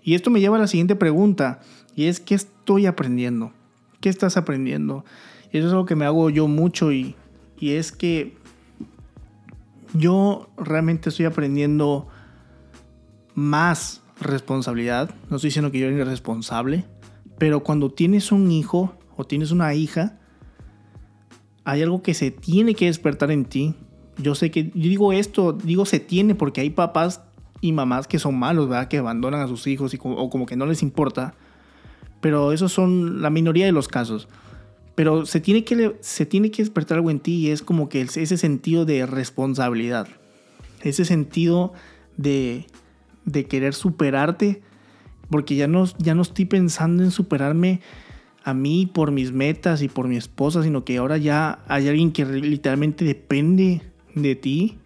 Y 0.04 0.14
esto 0.14 0.30
me 0.30 0.38
lleva 0.38 0.56
a 0.58 0.60
la 0.60 0.66
siguiente 0.66 0.96
pregunta, 0.96 1.60
y 1.96 2.04
es, 2.04 2.20
¿qué 2.20 2.34
estoy 2.34 2.84
aprendiendo? 2.84 3.52
¿Qué 4.00 4.10
estás 4.10 4.36
aprendiendo? 4.36 5.06
Eso 5.52 5.66
es 5.66 5.72
algo 5.72 5.86
que 5.86 5.96
me 5.96 6.04
hago 6.04 6.30
yo 6.30 6.48
mucho 6.48 6.92
y, 6.92 7.14
y 7.58 7.72
es 7.72 7.92
que 7.92 8.36
yo 9.94 10.48
realmente 10.56 11.08
estoy 11.08 11.26
aprendiendo 11.26 12.08
más 13.34 14.02
responsabilidad. 14.20 15.10
No 15.30 15.36
estoy 15.36 15.48
diciendo 15.48 15.70
que 15.70 15.78
yo 15.78 15.86
era 15.86 16.04
responsable, 16.04 16.84
pero 17.38 17.62
cuando 17.62 17.90
tienes 17.90 18.32
un 18.32 18.50
hijo 18.50 18.94
o 19.16 19.24
tienes 19.24 19.50
una 19.50 19.74
hija, 19.74 20.18
hay 21.64 21.82
algo 21.82 22.02
que 22.02 22.14
se 22.14 22.30
tiene 22.30 22.74
que 22.74 22.86
despertar 22.86 23.30
en 23.30 23.44
ti 23.44 23.74
yo 24.18 24.34
sé 24.34 24.50
que, 24.50 24.64
digo 24.74 25.12
esto, 25.12 25.52
digo 25.52 25.84
se 25.84 26.00
tiene 26.00 26.34
porque 26.34 26.60
hay 26.60 26.70
papás 26.70 27.22
y 27.60 27.72
mamás 27.72 28.06
que 28.06 28.18
son 28.18 28.38
malos, 28.38 28.68
¿verdad? 28.68 28.88
Que 28.88 28.98
abandonan 28.98 29.40
a 29.40 29.48
sus 29.48 29.66
hijos 29.66 29.92
y 29.94 29.98
o 30.02 30.30
como 30.30 30.46
que 30.46 30.56
no 30.56 30.66
les 30.66 30.82
importa. 30.82 31.34
Pero 32.20 32.52
esos 32.52 32.72
son 32.72 33.20
la 33.20 33.30
minoría 33.30 33.66
de 33.66 33.72
los 33.72 33.88
casos. 33.88 34.28
Pero 34.96 35.26
se 35.26 35.40
tiene 35.40 35.62
que, 35.62 35.96
se 36.00 36.26
tiene 36.26 36.50
que 36.50 36.62
despertar 36.62 36.96
algo 36.96 37.12
en 37.12 37.20
ti 37.20 37.36
y 37.36 37.50
es 37.50 37.62
como 37.62 37.88
que 37.88 38.00
ese 38.00 38.36
sentido 38.36 38.84
de 38.84 39.06
responsabilidad. 39.06 40.08
Ese 40.82 41.04
sentido 41.04 41.72
de, 42.16 42.66
de 43.24 43.44
querer 43.44 43.74
superarte. 43.74 44.62
Porque 45.30 45.54
ya 45.54 45.68
no, 45.68 45.84
ya 45.98 46.14
no 46.14 46.22
estoy 46.22 46.46
pensando 46.46 47.04
en 47.04 47.10
superarme 47.12 47.80
a 48.42 48.54
mí 48.54 48.86
por 48.86 49.10
mis 49.10 49.32
metas 49.32 49.82
y 49.82 49.88
por 49.88 50.08
mi 50.08 50.16
esposa, 50.16 50.62
sino 50.62 50.84
que 50.84 50.98
ahora 50.98 51.16
ya 51.16 51.58
hay 51.68 51.88
alguien 51.88 52.12
que 52.12 52.24
literalmente 52.24 53.04
depende 53.04 53.82
de 54.14 54.34
ti 54.36 54.78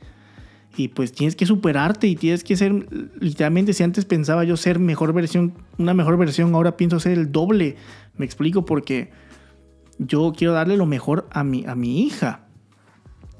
y 0.76 0.88
pues 0.88 1.12
tienes 1.12 1.36
que 1.36 1.46
superarte 1.46 2.06
y 2.06 2.16
tienes 2.16 2.42
que 2.44 2.56
ser 2.56 2.86
literalmente 3.20 3.74
si 3.74 3.82
antes 3.82 4.04
pensaba 4.04 4.44
yo 4.44 4.56
ser 4.56 4.78
mejor 4.78 5.12
versión 5.12 5.52
una 5.78 5.94
mejor 5.94 6.16
versión 6.16 6.54
ahora 6.54 6.76
pienso 6.76 7.00
ser 7.00 7.18
el 7.18 7.32
doble 7.32 7.76
me 8.16 8.24
explico 8.24 8.64
porque 8.64 9.10
yo 10.00 10.32
quiero 10.36 10.52
darle 10.52 10.76
lo 10.76 10.86
mejor 10.86 11.28
a 11.30 11.44
mi 11.44 11.64
a 11.66 11.74
mi 11.74 12.02
hija 12.02 12.46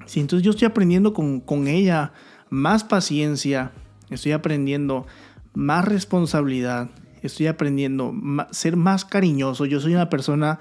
sí, 0.07 0.21
entonces 0.21 0.45
yo 0.45 0.51
estoy 0.51 0.67
aprendiendo 0.67 1.13
con, 1.13 1.41
con 1.41 1.67
ella 1.67 2.13
más 2.51 2.85
paciencia 2.85 3.73
estoy 4.11 4.33
aprendiendo 4.33 5.07
más 5.55 5.85
responsabilidad, 5.85 6.91
estoy 7.23 7.47
aprendiendo 7.47 8.15
ser 8.51 8.77
más 8.77 9.05
cariñoso. 9.05 9.67
Yo 9.67 9.81
soy 9.81 9.95
una 9.95 10.09
persona 10.09 10.59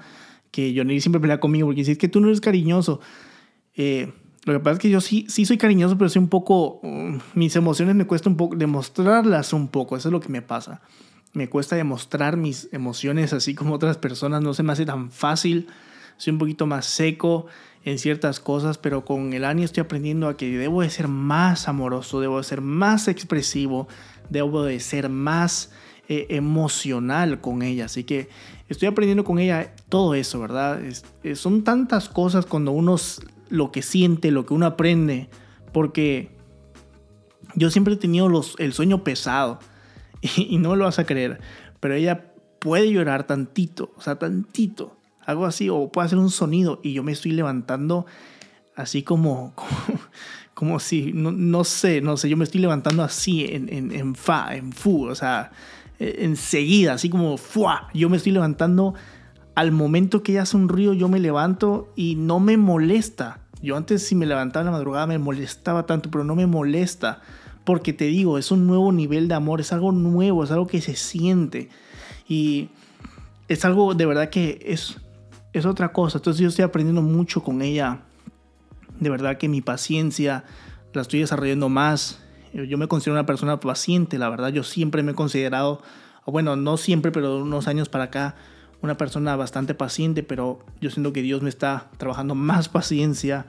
que 0.50 0.74
Johnny 0.76 1.00
siempre 1.00 1.20
pelea 1.20 1.40
conmigo 1.40 1.68
porque 1.68 1.80
dice, 1.80 1.92
es 1.92 1.98
que 1.98 2.08
tú 2.08 2.20
no 2.20 2.28
eres 2.28 2.40
cariñoso. 2.40 3.00
Eh, 3.74 4.12
lo 4.44 4.54
que 4.54 4.60
pasa 4.60 4.74
es 4.74 4.78
que 4.80 4.90
yo 4.90 5.00
sí, 5.00 5.26
sí 5.28 5.44
soy 5.44 5.58
cariñoso, 5.58 5.98
pero 5.98 6.08
soy 6.08 6.20
un 6.20 6.28
poco... 6.28 6.80
Mm, 6.82 7.18
mis 7.34 7.54
emociones 7.56 7.94
me 7.94 8.06
cuesta 8.06 8.28
un 8.28 8.36
poco 8.36 8.56
demostrarlas 8.56 9.52
un 9.52 9.68
poco, 9.68 9.96
eso 9.96 10.08
es 10.08 10.12
lo 10.12 10.20
que 10.20 10.28
me 10.28 10.42
pasa. 10.42 10.80
Me 11.32 11.48
cuesta 11.48 11.76
demostrar 11.76 12.36
mis 12.36 12.68
emociones 12.72 13.32
así 13.32 13.54
como 13.54 13.74
otras 13.74 13.98
personas, 13.98 14.42
no 14.42 14.54
se 14.54 14.62
me 14.62 14.72
hace 14.72 14.86
tan 14.86 15.10
fácil. 15.10 15.68
Soy 16.20 16.34
un 16.34 16.38
poquito 16.38 16.66
más 16.66 16.84
seco 16.84 17.46
en 17.82 17.98
ciertas 17.98 18.40
cosas, 18.40 18.76
pero 18.76 19.06
con 19.06 19.32
el 19.32 19.42
año 19.42 19.64
estoy 19.64 19.80
aprendiendo 19.80 20.28
a 20.28 20.36
que 20.36 20.50
debo 20.50 20.82
de 20.82 20.90
ser 20.90 21.08
más 21.08 21.66
amoroso, 21.66 22.20
debo 22.20 22.36
de 22.36 22.44
ser 22.44 22.60
más 22.60 23.08
expresivo, 23.08 23.88
debo 24.28 24.62
de 24.62 24.80
ser 24.80 25.08
más 25.08 25.72
eh, 26.10 26.26
emocional 26.28 27.40
con 27.40 27.62
ella. 27.62 27.86
Así 27.86 28.04
que 28.04 28.28
estoy 28.68 28.88
aprendiendo 28.88 29.24
con 29.24 29.38
ella 29.38 29.74
todo 29.88 30.14
eso, 30.14 30.40
¿verdad? 30.40 30.82
son 31.36 31.64
tantas 31.64 32.10
cosas 32.10 32.44
cuando 32.44 32.72
uno 32.72 32.96
lo 33.48 33.72
que 33.72 33.80
siente, 33.80 34.30
lo 34.30 34.44
que 34.44 34.52
uno 34.52 34.66
aprende, 34.66 35.30
porque 35.72 36.36
yo 37.54 37.70
siempre 37.70 37.94
he 37.94 37.96
tenido 37.96 38.30
el 38.58 38.72
sueño 38.74 39.04
pesado 39.04 39.58
y, 40.20 40.54
y 40.54 40.58
no 40.58 40.76
lo 40.76 40.84
vas 40.84 40.98
a 40.98 41.06
creer, 41.06 41.40
pero 41.80 41.94
ella 41.94 42.34
puede 42.58 42.92
llorar 42.92 43.26
tantito, 43.26 43.94
o 43.96 44.02
sea, 44.02 44.18
tantito, 44.18 44.99
algo 45.30 45.46
así, 45.46 45.68
o 45.68 45.88
puede 45.88 46.06
hacer 46.06 46.18
un 46.18 46.30
sonido 46.30 46.80
y 46.82 46.92
yo 46.92 47.02
me 47.02 47.12
estoy 47.12 47.32
levantando 47.32 48.06
así 48.76 49.02
como, 49.04 49.54
como, 50.54 50.78
si, 50.78 51.12
no, 51.12 51.32
no, 51.32 51.64
sé, 51.64 52.00
no 52.00 52.16
sé, 52.16 52.28
yo 52.28 52.36
me 52.36 52.44
estoy 52.44 52.60
levantando 52.60 53.02
así 53.02 53.44
en, 53.44 53.72
en, 53.72 53.92
en 53.92 54.14
fa, 54.14 54.54
en 54.54 54.72
fu, 54.72 55.06
o 55.06 55.14
sea, 55.14 55.52
e, 55.98 56.24
enseguida, 56.24 56.94
así 56.94 57.08
como 57.08 57.36
fuá, 57.36 57.88
yo 57.94 58.08
me 58.08 58.16
estoy 58.16 58.32
levantando 58.32 58.94
al 59.54 59.72
momento 59.72 60.22
que 60.22 60.32
ella 60.32 60.42
hace 60.42 60.56
un 60.56 60.68
ruido, 60.68 60.94
yo 60.94 61.08
me 61.08 61.18
levanto 61.18 61.92
y 61.96 62.14
no 62.14 62.40
me 62.40 62.56
molesta. 62.56 63.40
Yo 63.62 63.76
antes 63.76 64.06
si 64.06 64.14
me 64.14 64.24
levantaba 64.24 64.62
en 64.62 64.66
la 64.66 64.72
madrugada 64.72 65.06
me 65.06 65.18
molestaba 65.18 65.84
tanto, 65.84 66.10
pero 66.10 66.24
no 66.24 66.34
me 66.34 66.46
molesta. 66.46 67.20
Porque 67.64 67.92
te 67.92 68.06
digo, 68.06 68.38
es 68.38 68.50
un 68.50 68.66
nuevo 68.66 68.90
nivel 68.90 69.28
de 69.28 69.34
amor, 69.34 69.60
es 69.60 69.72
algo 69.72 69.92
nuevo, 69.92 70.44
es 70.44 70.50
algo 70.50 70.66
que 70.66 70.80
se 70.80 70.96
siente. 70.96 71.68
Y 72.26 72.70
es 73.48 73.64
algo 73.64 73.94
de 73.94 74.06
verdad 74.06 74.30
que 74.30 74.60
es, 74.64 74.96
es 75.52 75.66
otra 75.66 75.92
cosa. 75.92 76.18
Entonces 76.18 76.40
yo 76.40 76.48
estoy 76.48 76.64
aprendiendo 76.64 77.02
mucho 77.02 77.42
con 77.42 77.62
ella. 77.62 78.00
De 78.98 79.10
verdad 79.10 79.38
que 79.38 79.48
mi 79.48 79.60
paciencia 79.60 80.44
la 80.92 81.02
estoy 81.02 81.20
desarrollando 81.20 81.68
más. 81.68 82.22
Yo 82.52 82.78
me 82.78 82.88
considero 82.88 83.14
una 83.14 83.26
persona 83.26 83.60
paciente, 83.60 84.18
la 84.18 84.28
verdad. 84.28 84.48
Yo 84.48 84.62
siempre 84.62 85.02
me 85.02 85.12
he 85.12 85.14
considerado, 85.14 85.82
bueno, 86.26 86.56
no 86.56 86.76
siempre, 86.76 87.12
pero 87.12 87.38
unos 87.38 87.68
años 87.68 87.88
para 87.88 88.04
acá, 88.04 88.34
una 88.82 88.96
persona 88.96 89.36
bastante 89.36 89.74
paciente, 89.74 90.22
pero 90.22 90.60
yo 90.80 90.90
siento 90.90 91.12
que 91.12 91.22
Dios 91.22 91.42
me 91.42 91.48
está 91.48 91.90
trabajando 91.96 92.34
más 92.34 92.68
paciencia. 92.68 93.46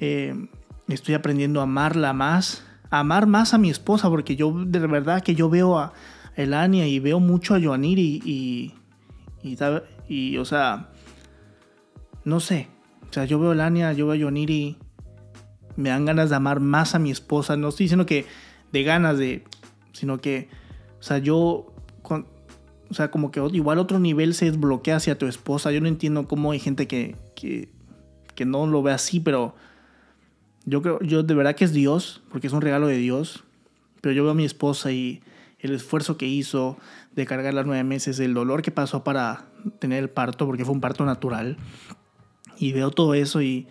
Eh, 0.00 0.48
estoy 0.88 1.14
aprendiendo 1.14 1.60
a 1.60 1.64
amarla 1.64 2.12
más, 2.12 2.64
a 2.90 3.00
amar 3.00 3.26
más 3.26 3.54
a 3.54 3.58
mi 3.58 3.70
esposa, 3.70 4.08
porque 4.08 4.36
yo 4.36 4.52
de 4.66 4.78
verdad 4.80 5.22
que 5.22 5.34
yo 5.34 5.48
veo 5.50 5.78
a 5.78 5.92
Elania 6.36 6.86
y 6.86 6.98
veo 6.98 7.20
mucho 7.20 7.54
a 7.54 7.60
Joanir 7.60 7.98
y, 7.98 8.22
y, 8.24 8.74
y, 10.08 10.36
o 10.38 10.44
sea, 10.44 10.90
no 12.24 12.40
sé, 12.40 12.68
o 13.08 13.12
sea, 13.12 13.24
yo 13.24 13.38
veo 13.38 13.50
a 13.50 13.54
Elania, 13.54 13.92
yo 13.92 14.06
veo 14.06 14.16
a 14.16 14.22
Joanir 14.22 14.50
y 14.50 14.76
me 15.76 15.90
dan 15.90 16.04
ganas 16.04 16.30
de 16.30 16.36
amar 16.36 16.60
más 16.60 16.94
a 16.94 16.98
mi 16.98 17.10
esposa. 17.10 17.56
No 17.56 17.68
estoy 17.68 17.84
diciendo 17.84 18.06
que 18.06 18.26
de 18.72 18.82
ganas 18.82 19.18
de, 19.18 19.44
sino 19.92 20.20
que, 20.20 20.48
o 20.98 21.02
sea, 21.02 21.18
yo, 21.18 21.72
o 22.02 22.94
sea, 22.94 23.10
como 23.10 23.30
que 23.30 23.40
igual 23.52 23.78
otro 23.78 23.98
nivel 23.98 24.34
se 24.34 24.46
desbloquea 24.46 24.96
hacia 24.96 25.18
tu 25.18 25.26
esposa. 25.26 25.72
Yo 25.72 25.80
no 25.80 25.88
entiendo 25.88 26.26
cómo 26.26 26.52
hay 26.52 26.58
gente 26.58 26.86
que, 26.86 27.16
que, 27.34 27.68
que 28.34 28.44
no 28.44 28.66
lo 28.66 28.82
ve 28.82 28.92
así, 28.92 29.20
pero 29.20 29.54
yo 30.64 30.82
creo, 30.82 31.00
yo 31.00 31.22
de 31.22 31.34
verdad 31.34 31.54
que 31.54 31.64
es 31.64 31.72
Dios, 31.72 32.22
porque 32.30 32.46
es 32.46 32.52
un 32.52 32.62
regalo 32.62 32.86
de 32.86 32.96
Dios. 32.96 33.44
Pero 34.00 34.12
yo 34.12 34.22
veo 34.22 34.32
a 34.32 34.34
mi 34.34 34.44
esposa 34.44 34.92
y 34.92 35.22
el 35.60 35.72
esfuerzo 35.72 36.18
que 36.18 36.26
hizo 36.26 36.76
de 37.12 37.26
cargar 37.26 37.54
las 37.54 37.64
nueve 37.64 37.84
meses, 37.84 38.18
el 38.18 38.34
dolor 38.34 38.60
que 38.60 38.70
pasó 38.70 39.02
para 39.02 39.46
tener 39.78 40.02
el 40.02 40.10
parto, 40.10 40.46
porque 40.46 40.64
fue 40.64 40.74
un 40.74 40.80
parto 40.80 41.06
natural. 41.06 41.56
Y 42.58 42.72
veo 42.72 42.90
todo 42.90 43.14
eso 43.14 43.42
y, 43.42 43.66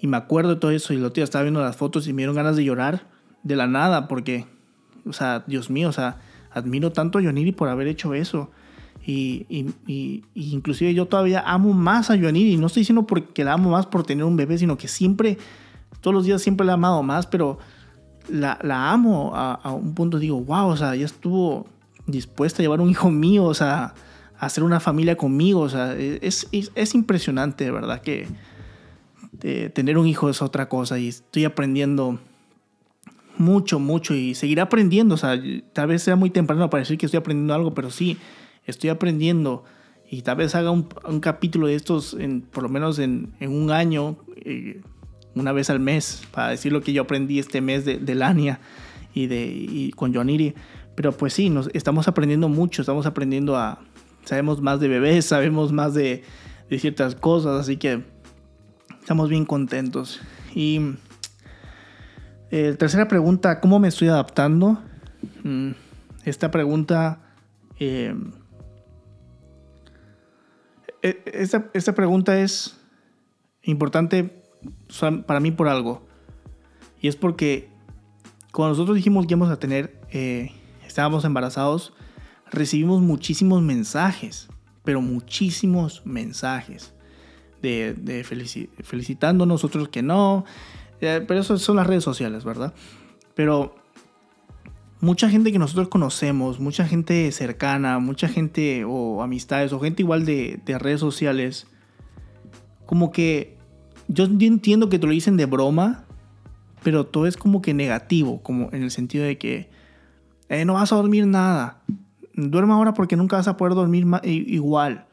y 0.00 0.06
me 0.06 0.16
acuerdo 0.16 0.50
de 0.50 0.56
todo 0.56 0.70
eso. 0.70 0.92
Y 0.92 0.96
otro 0.98 1.14
día 1.14 1.24
estaba 1.24 1.42
viendo 1.42 1.60
las 1.60 1.76
fotos 1.76 2.06
y 2.08 2.12
me 2.12 2.18
dieron 2.18 2.36
ganas 2.36 2.56
de 2.56 2.64
llorar 2.64 3.06
de 3.42 3.56
la 3.56 3.66
nada, 3.66 4.08
porque, 4.08 4.46
o 5.06 5.12
sea, 5.12 5.44
Dios 5.46 5.70
mío, 5.70 5.88
o 5.88 5.92
sea, 5.92 6.18
admiro 6.50 6.92
tanto 6.92 7.18
a 7.18 7.22
Yoniri 7.22 7.52
por 7.52 7.68
haber 7.68 7.88
hecho 7.88 8.14
eso. 8.14 8.50
Y, 9.04 9.46
y, 9.86 10.24
inclusive 10.34 10.92
yo 10.92 11.06
todavía 11.06 11.42
amo 11.46 11.72
más 11.72 12.10
a 12.10 12.16
Yoniri. 12.16 12.56
No 12.58 12.66
estoy 12.66 12.82
diciendo 12.82 13.06
porque 13.06 13.42
la 13.42 13.54
amo 13.54 13.70
más 13.70 13.86
por 13.86 14.04
tener 14.04 14.24
un 14.24 14.36
bebé, 14.36 14.58
sino 14.58 14.76
que 14.76 14.86
siempre, 14.86 15.38
todos 16.00 16.14
los 16.14 16.24
días 16.26 16.42
siempre 16.42 16.66
la 16.66 16.72
he 16.72 16.74
amado 16.74 17.02
más, 17.02 17.26
pero 17.26 17.58
la, 18.28 18.58
la 18.62 18.92
amo 18.92 19.32
a, 19.34 19.72
un 19.72 19.94
punto. 19.94 20.18
Digo, 20.18 20.40
wow, 20.40 20.68
o 20.68 20.76
sea, 20.76 20.94
ella 20.94 21.06
estuvo 21.06 21.66
dispuesta 22.06 22.60
a 22.60 22.64
llevar 22.64 22.80
un 22.80 22.90
hijo 22.90 23.10
mío, 23.10 23.44
o 23.44 23.54
sea, 23.54 23.84
a 23.84 23.94
hacer 24.38 24.64
una 24.64 24.80
familia 24.80 25.16
conmigo. 25.16 25.60
O 25.60 25.68
sea, 25.68 25.94
es, 25.96 26.48
es, 26.52 26.72
es 26.74 26.94
impresionante, 26.94 27.64
de 27.64 27.70
verdad, 27.70 28.00
que 28.00 28.26
tener 29.72 29.98
un 29.98 30.06
hijo 30.06 30.30
es 30.30 30.42
otra 30.42 30.68
cosa 30.68 30.98
y 30.98 31.08
estoy 31.08 31.44
aprendiendo 31.44 32.18
mucho, 33.36 33.78
mucho 33.78 34.14
y 34.14 34.34
seguiré 34.34 34.60
aprendiendo. 34.60 35.14
O 35.14 35.18
sea, 35.18 35.40
tal 35.72 35.88
vez 35.88 36.02
sea 36.02 36.16
muy 36.16 36.30
temprano 36.30 36.68
para 36.70 36.80
decir 36.80 36.98
que 36.98 37.06
estoy 37.06 37.18
aprendiendo 37.18 37.54
algo, 37.54 37.74
pero 37.74 37.90
sí, 37.90 38.18
estoy 38.66 38.90
aprendiendo. 38.90 39.64
Y 40.10 40.22
tal 40.22 40.36
vez 40.36 40.54
haga 40.54 40.70
un, 40.70 40.88
un 41.06 41.20
capítulo 41.20 41.66
de 41.66 41.74
estos, 41.74 42.14
en, 42.14 42.40
por 42.40 42.62
lo 42.62 42.68
menos 42.68 42.98
en, 42.98 43.34
en 43.40 43.52
un 43.52 43.70
año, 43.70 44.16
eh, 44.36 44.80
una 45.34 45.52
vez 45.52 45.70
al 45.70 45.80
mes, 45.80 46.22
para 46.32 46.48
decir 46.48 46.72
lo 46.72 46.80
que 46.80 46.92
yo 46.92 47.02
aprendí 47.02 47.38
este 47.38 47.60
mes 47.60 47.84
de, 47.84 47.98
de 47.98 48.14
Lania 48.14 48.58
y, 49.14 49.26
de, 49.26 49.46
y 49.46 49.90
con 49.92 50.14
Joaniri. 50.14 50.54
Pero 50.94 51.12
pues 51.12 51.34
sí, 51.34 51.50
nos, 51.50 51.70
estamos 51.74 52.08
aprendiendo 52.08 52.48
mucho, 52.48 52.82
estamos 52.82 53.06
aprendiendo 53.06 53.56
a... 53.56 53.80
Sabemos 54.28 54.60
más 54.60 54.78
de 54.78 54.88
bebés, 54.88 55.24
sabemos 55.24 55.72
más 55.72 55.94
de, 55.94 56.22
ciertas 56.68 57.14
cosas, 57.14 57.62
así 57.62 57.78
que 57.78 58.04
estamos 59.00 59.30
bien 59.30 59.46
contentos. 59.46 60.20
Y 60.54 60.96
eh, 62.50 62.76
tercera 62.78 63.08
pregunta, 63.08 63.58
¿cómo 63.58 63.78
me 63.78 63.88
estoy 63.88 64.08
adaptando? 64.08 64.82
Mm, 65.44 65.70
esta 66.26 66.50
pregunta... 66.50 67.22
Eh, 67.80 68.14
e, 71.00 71.22
esta, 71.24 71.70
esta, 71.72 71.94
pregunta 71.94 72.38
es 72.38 72.78
importante 73.62 74.42
para 75.26 75.40
mí 75.40 75.52
por 75.52 75.68
algo. 75.68 76.06
Y 77.00 77.08
es 77.08 77.16
porque 77.16 77.70
cuando 78.52 78.74
nosotros 78.74 78.94
dijimos 78.94 79.26
que 79.26 79.32
íbamos 79.32 79.48
a 79.48 79.58
tener, 79.58 79.98
eh, 80.10 80.52
estábamos 80.86 81.24
embarazados, 81.24 81.94
recibimos 82.50 83.02
muchísimos 83.02 83.62
mensajes, 83.62 84.48
pero 84.84 85.00
muchísimos 85.00 86.02
mensajes 86.04 86.94
de, 87.62 87.94
de 87.94 88.24
felicitándonos, 88.24 89.64
otros 89.64 89.88
que 89.88 90.02
no, 90.02 90.44
eh, 91.00 91.24
pero 91.26 91.40
eso 91.40 91.58
son 91.58 91.76
las 91.76 91.86
redes 91.86 92.04
sociales, 92.04 92.44
¿verdad? 92.44 92.72
Pero 93.34 93.74
mucha 95.00 95.28
gente 95.28 95.52
que 95.52 95.58
nosotros 95.58 95.88
conocemos, 95.88 96.60
mucha 96.60 96.86
gente 96.86 97.30
cercana, 97.32 97.98
mucha 97.98 98.28
gente 98.28 98.84
o 98.84 99.22
amistades 99.22 99.72
o 99.72 99.80
gente 99.80 100.02
igual 100.02 100.24
de, 100.24 100.60
de 100.64 100.78
redes 100.78 101.00
sociales, 101.00 101.66
como 102.86 103.12
que 103.12 103.58
yo, 104.08 104.24
entiendo 104.24 104.88
que 104.88 104.98
te 104.98 105.06
lo 105.06 105.12
dicen 105.12 105.36
de 105.36 105.44
broma, 105.44 106.04
pero 106.82 107.06
todo 107.06 107.26
es 107.26 107.36
como 107.36 107.60
que 107.60 107.74
negativo, 107.74 108.42
como 108.42 108.70
en 108.72 108.82
el 108.82 108.90
sentido 108.90 109.24
de 109.24 109.36
que 109.36 109.70
eh, 110.48 110.64
no 110.64 110.74
vas 110.74 110.92
a 110.92 110.96
dormir 110.96 111.26
nada, 111.26 111.82
duerma 112.46 112.74
ahora 112.74 112.94
porque 112.94 113.16
nunca 113.16 113.36
vas 113.36 113.48
a 113.48 113.56
poder 113.56 113.74
dormir 113.74 114.06
igual. 114.22 115.06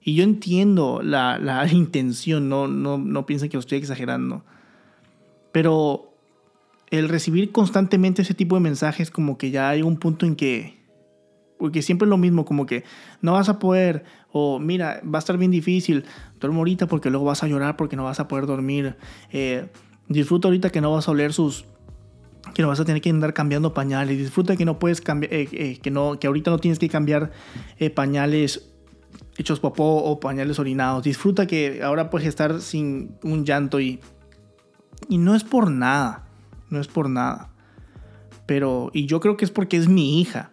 Y 0.00 0.14
yo 0.14 0.24
entiendo 0.24 1.00
la, 1.02 1.38
la 1.38 1.66
intención, 1.72 2.48
no, 2.48 2.66
no, 2.66 2.98
no 2.98 3.26
piensen 3.26 3.48
que 3.48 3.56
lo 3.56 3.60
estoy 3.60 3.78
exagerando. 3.78 4.44
Pero 5.52 6.14
el 6.90 7.08
recibir 7.08 7.52
constantemente 7.52 8.22
ese 8.22 8.34
tipo 8.34 8.54
de 8.54 8.60
mensajes 8.60 9.10
como 9.10 9.38
que 9.38 9.50
ya 9.50 9.68
hay 9.68 9.82
un 9.82 9.96
punto 9.96 10.26
en 10.26 10.36
que 10.36 10.82
porque 11.58 11.80
siempre 11.80 12.06
es 12.06 12.10
lo 12.10 12.18
mismo, 12.18 12.44
como 12.44 12.66
que 12.66 12.82
no 13.20 13.34
vas 13.34 13.48
a 13.48 13.60
poder, 13.60 14.02
o 14.32 14.58
mira, 14.58 15.00
va 15.04 15.18
a 15.18 15.20
estar 15.20 15.38
bien 15.38 15.52
difícil, 15.52 16.04
duerme 16.40 16.58
ahorita 16.58 16.88
porque 16.88 17.08
luego 17.08 17.24
vas 17.26 17.44
a 17.44 17.46
llorar 17.46 17.76
porque 17.76 17.94
no 17.94 18.02
vas 18.02 18.18
a 18.18 18.26
poder 18.26 18.46
dormir, 18.46 18.96
eh, 19.30 19.68
disfruta 20.08 20.48
ahorita 20.48 20.70
que 20.70 20.80
no 20.80 20.90
vas 20.90 21.06
a 21.06 21.12
oler 21.12 21.32
sus, 21.32 21.64
que 22.52 22.62
no 22.62 22.68
vas 22.68 22.80
a 22.80 22.84
tener 22.84 23.00
que 23.00 23.10
andar 23.10 23.34
cambiando 23.34 23.74
pañales, 23.74 24.18
disfruta 24.18 24.56
que 24.56 24.64
no 24.64 24.78
puedes 24.78 25.00
cambiar, 25.00 25.32
eh, 25.32 25.48
eh, 25.52 25.78
que, 25.80 25.90
no, 25.90 26.18
que 26.18 26.26
ahorita 26.26 26.50
no 26.50 26.58
tienes 26.58 26.78
que 26.78 26.88
cambiar 26.88 27.32
pañales 27.94 28.68
hechos 29.36 29.60
popó 29.60 30.04
o 30.04 30.20
pañales 30.20 30.58
orinados, 30.58 31.04
disfruta 31.04 31.46
que 31.46 31.82
ahora 31.82 32.10
puedes 32.10 32.28
estar 32.28 32.60
sin 32.60 33.16
un 33.22 33.44
llanto 33.44 33.80
y 33.80 34.00
y 35.08 35.18
no 35.18 35.34
es 35.34 35.44
por 35.44 35.70
nada, 35.70 36.24
no 36.70 36.80
es 36.80 36.88
por 36.88 37.08
nada. 37.08 37.50
Pero, 38.46 38.90
y 38.92 39.06
yo 39.06 39.20
creo 39.20 39.36
que 39.36 39.44
es 39.44 39.50
porque 39.50 39.76
es 39.76 39.88
mi 39.88 40.20
hija. 40.20 40.52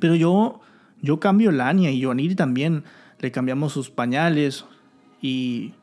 Pero 0.00 0.14
yo, 0.14 0.60
yo 1.02 1.20
cambio 1.20 1.52
Lania 1.52 1.90
y 1.90 2.02
Joaniri 2.02 2.34
también. 2.34 2.84
Le 3.18 3.32
cambiamos 3.32 3.72
sus 3.72 3.90
pañales 3.90 4.66
y, 5.22 5.74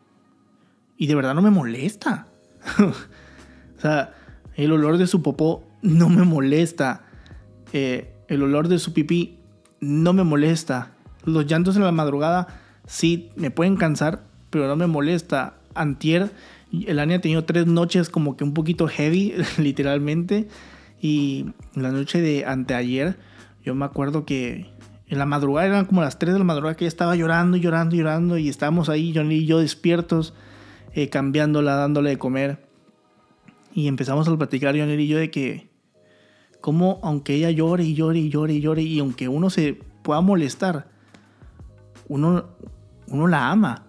y 0.98 1.08
de 1.08 1.16
verdad 1.16 1.34
no 1.34 1.42
me 1.42 1.50
molesta. 1.50 2.28
o 2.80 3.82
sea, 3.82 4.14
el 4.56 4.72
olor 4.72 4.98
de 4.98 5.08
su 5.08 5.22
popó 5.22 5.64
no 5.82 6.10
me 6.10 6.24
molesta. 6.24 7.04
Eh, 7.74 8.14
el 8.28 8.44
olor 8.44 8.68
de 8.68 8.80
su 8.80 8.94
pipí 8.94 9.40
no 9.80 10.14
me 10.14 10.24
molesta. 10.24 10.92
Los 11.24 11.46
llantos 11.46 11.76
en 11.76 11.84
la 11.84 11.92
madrugada 11.92 12.48
sí 12.86 13.30
me 13.36 13.52
pueden 13.52 13.78
cansar, 13.78 14.24
pero 14.50 14.68
no 14.68 14.76
me 14.76 14.88
molesta. 14.88 15.56
Antier, 15.76 16.32
el 16.72 17.00
año 17.00 17.16
ha 17.16 17.20
tenido 17.20 17.46
tres 17.46 17.66
noches 17.66 18.10
como 18.10 18.38
que 18.38 18.44
un 18.44 18.54
poquito 18.54 18.88
heavy, 18.88 19.34
literalmente. 19.58 20.48
Y 21.02 21.48
la 21.76 21.92
noche 21.92 22.22
de 22.22 22.46
anteayer, 22.46 23.18
yo 23.64 23.76
me 23.76 23.86
acuerdo 23.86 24.26
que 24.26 24.72
en 25.08 25.20
la 25.20 25.26
madrugada 25.26 25.68
eran 25.68 25.86
como 25.86 26.02
las 26.02 26.18
3 26.18 26.34
de 26.34 26.40
la 26.40 26.46
madrugada 26.46 26.76
que 26.76 26.86
ella 26.86 26.90
estaba 26.90 27.16
llorando, 27.16 27.58
llorando, 27.58 27.96
llorando. 27.96 28.38
Y 28.38 28.50
estábamos 28.50 28.90
ahí, 28.90 29.14
Johnny 29.14 29.36
y 29.36 29.46
yo 29.46 29.60
despiertos, 29.60 30.34
eh, 30.94 31.10
cambiándola, 31.10 31.76
dándole 31.76 32.12
de 32.12 32.18
comer. 32.18 32.63
Y 33.74 33.88
empezamos 33.88 34.28
a 34.28 34.38
platicar, 34.38 34.78
Johnny 34.78 34.94
y 34.94 35.08
yo, 35.08 35.18
de 35.18 35.32
que, 35.32 35.70
como 36.62 37.00
aunque 37.04 37.36
ella 37.36 37.52
llore 37.52 37.84
y 37.84 37.96
llore 37.96 38.20
y 38.20 38.30
llore 38.30 38.54
y 38.54 38.62
llore, 38.62 38.82
y 38.84 39.00
aunque 39.00 39.28
uno 39.28 39.50
se 39.50 39.80
pueda 40.04 40.22
molestar, 40.22 40.88
uno, 42.08 42.46
uno 43.08 43.28
la 43.28 43.50
ama. 43.50 43.88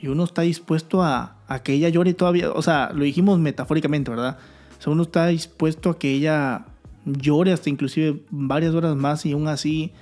Y 0.00 0.08
uno 0.08 0.24
está 0.24 0.42
dispuesto 0.42 1.02
a, 1.02 1.38
a 1.48 1.62
que 1.62 1.72
ella 1.72 1.88
llore 1.88 2.14
todavía. 2.14 2.52
O 2.52 2.62
sea, 2.62 2.92
lo 2.94 3.04
dijimos 3.04 3.38
metafóricamente, 3.38 4.10
¿verdad? 4.10 4.38
O 4.78 4.82
sea, 4.82 4.92
uno 4.92 5.02
está 5.02 5.26
dispuesto 5.26 5.90
a 5.90 5.98
que 5.98 6.12
ella 6.12 6.66
llore 7.04 7.52
hasta 7.52 7.70
inclusive 7.70 8.22
varias 8.30 8.74
horas 8.74 8.96
más 8.96 9.26
y 9.26 9.32
aún 9.32 9.48
así 9.48 9.92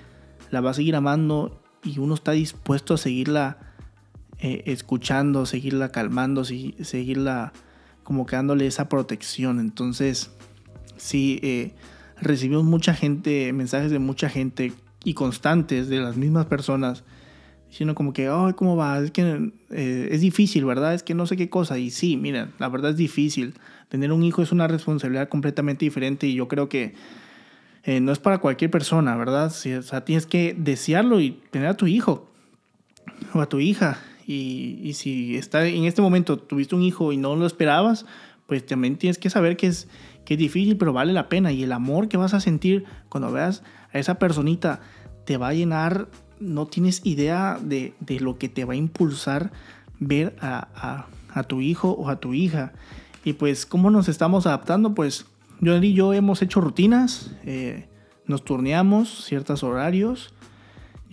la 0.50 0.60
va 0.60 0.70
a 0.70 0.74
seguir 0.74 0.94
amando 0.94 1.60
y 1.82 1.98
uno 1.98 2.14
está 2.14 2.32
dispuesto 2.32 2.94
a 2.94 2.98
seguirla 2.98 3.58
eh, 4.38 4.62
escuchando, 4.66 5.46
seguirla 5.46 5.90
calmando, 5.90 6.44
seguirla 6.44 7.52
como 8.02 8.26
que 8.26 8.36
dándole 8.36 8.66
esa 8.66 8.88
protección. 8.88 9.60
Entonces, 9.60 10.30
sí, 10.96 11.40
eh, 11.42 11.72
recibimos 12.20 12.64
mucha 12.64 12.94
gente, 12.94 13.52
mensajes 13.52 13.90
de 13.90 13.98
mucha 13.98 14.28
gente 14.28 14.72
y 15.04 15.14
constantes 15.14 15.88
de 15.88 16.00
las 16.00 16.16
mismas 16.16 16.46
personas 16.46 17.04
diciendo 17.72 17.94
como 17.94 18.12
que, 18.12 18.28
ay, 18.28 18.52
¿cómo 18.52 18.76
va? 18.76 18.98
Es 18.98 19.10
que 19.12 19.50
eh, 19.70 20.08
es 20.10 20.20
difícil, 20.20 20.66
¿verdad? 20.66 20.92
Es 20.92 21.02
que 21.02 21.14
no 21.14 21.26
sé 21.26 21.38
qué 21.38 21.48
cosa. 21.48 21.78
Y 21.78 21.90
sí, 21.90 22.18
miren, 22.18 22.52
la 22.58 22.68
verdad 22.68 22.90
es 22.90 22.98
difícil. 22.98 23.54
Tener 23.88 24.12
un 24.12 24.22
hijo 24.22 24.42
es 24.42 24.52
una 24.52 24.68
responsabilidad 24.68 25.30
completamente 25.30 25.86
diferente 25.86 26.26
y 26.26 26.34
yo 26.34 26.48
creo 26.48 26.68
que 26.68 26.94
eh, 27.84 28.00
no 28.00 28.12
es 28.12 28.18
para 28.18 28.38
cualquier 28.38 28.70
persona, 28.70 29.16
¿verdad? 29.16 29.46
o 29.46 29.82
sea, 29.82 30.04
tienes 30.04 30.26
que 30.26 30.54
desearlo 30.56 31.18
y 31.20 31.40
tener 31.50 31.68
a 31.68 31.74
tu 31.74 31.86
hijo 31.86 32.30
o 33.32 33.40
a 33.40 33.48
tu 33.48 33.58
hija. 33.58 33.98
Y, 34.26 34.78
y, 34.82 34.94
si 34.94 35.36
está 35.36 35.66
en 35.66 35.84
este 35.84 36.02
momento 36.02 36.38
tuviste 36.38 36.74
un 36.74 36.82
hijo 36.82 37.12
y 37.12 37.16
no 37.16 37.34
lo 37.34 37.46
esperabas, 37.46 38.06
pues 38.46 38.64
también 38.66 38.96
tienes 38.96 39.18
que 39.18 39.30
saber 39.30 39.56
que 39.56 39.66
es, 39.66 39.88
que 40.24 40.34
es 40.34 40.38
difícil, 40.38 40.76
pero 40.76 40.92
vale 40.92 41.12
la 41.12 41.28
pena. 41.28 41.52
Y 41.52 41.62
el 41.62 41.72
amor 41.72 42.08
que 42.08 42.16
vas 42.16 42.34
a 42.34 42.40
sentir 42.40 42.84
cuando 43.08 43.32
veas 43.32 43.62
a 43.92 43.98
esa 43.98 44.18
personita 44.18 44.80
te 45.24 45.36
va 45.36 45.48
a 45.48 45.54
llenar, 45.54 46.08
no 46.40 46.66
tienes 46.66 47.04
idea 47.04 47.58
de, 47.60 47.94
de 48.00 48.20
lo 48.20 48.38
que 48.38 48.48
te 48.48 48.64
va 48.64 48.74
a 48.74 48.76
impulsar 48.76 49.52
ver 49.98 50.34
a, 50.40 50.68
a, 50.74 51.06
a, 51.38 51.42
tu 51.44 51.60
hijo 51.60 51.90
o 51.92 52.08
a 52.08 52.16
tu 52.16 52.34
hija. 52.34 52.72
Y 53.24 53.34
pues, 53.34 53.66
¿cómo 53.66 53.90
nos 53.90 54.08
estamos 54.08 54.46
adaptando? 54.46 54.94
Pues 54.94 55.26
yo 55.60 55.76
y 55.76 55.94
yo 55.94 56.12
hemos 56.12 56.42
hecho 56.42 56.60
rutinas, 56.60 57.30
eh, 57.44 57.88
nos 58.26 58.44
turneamos 58.44 59.24
ciertos 59.24 59.62
horarios. 59.62 60.34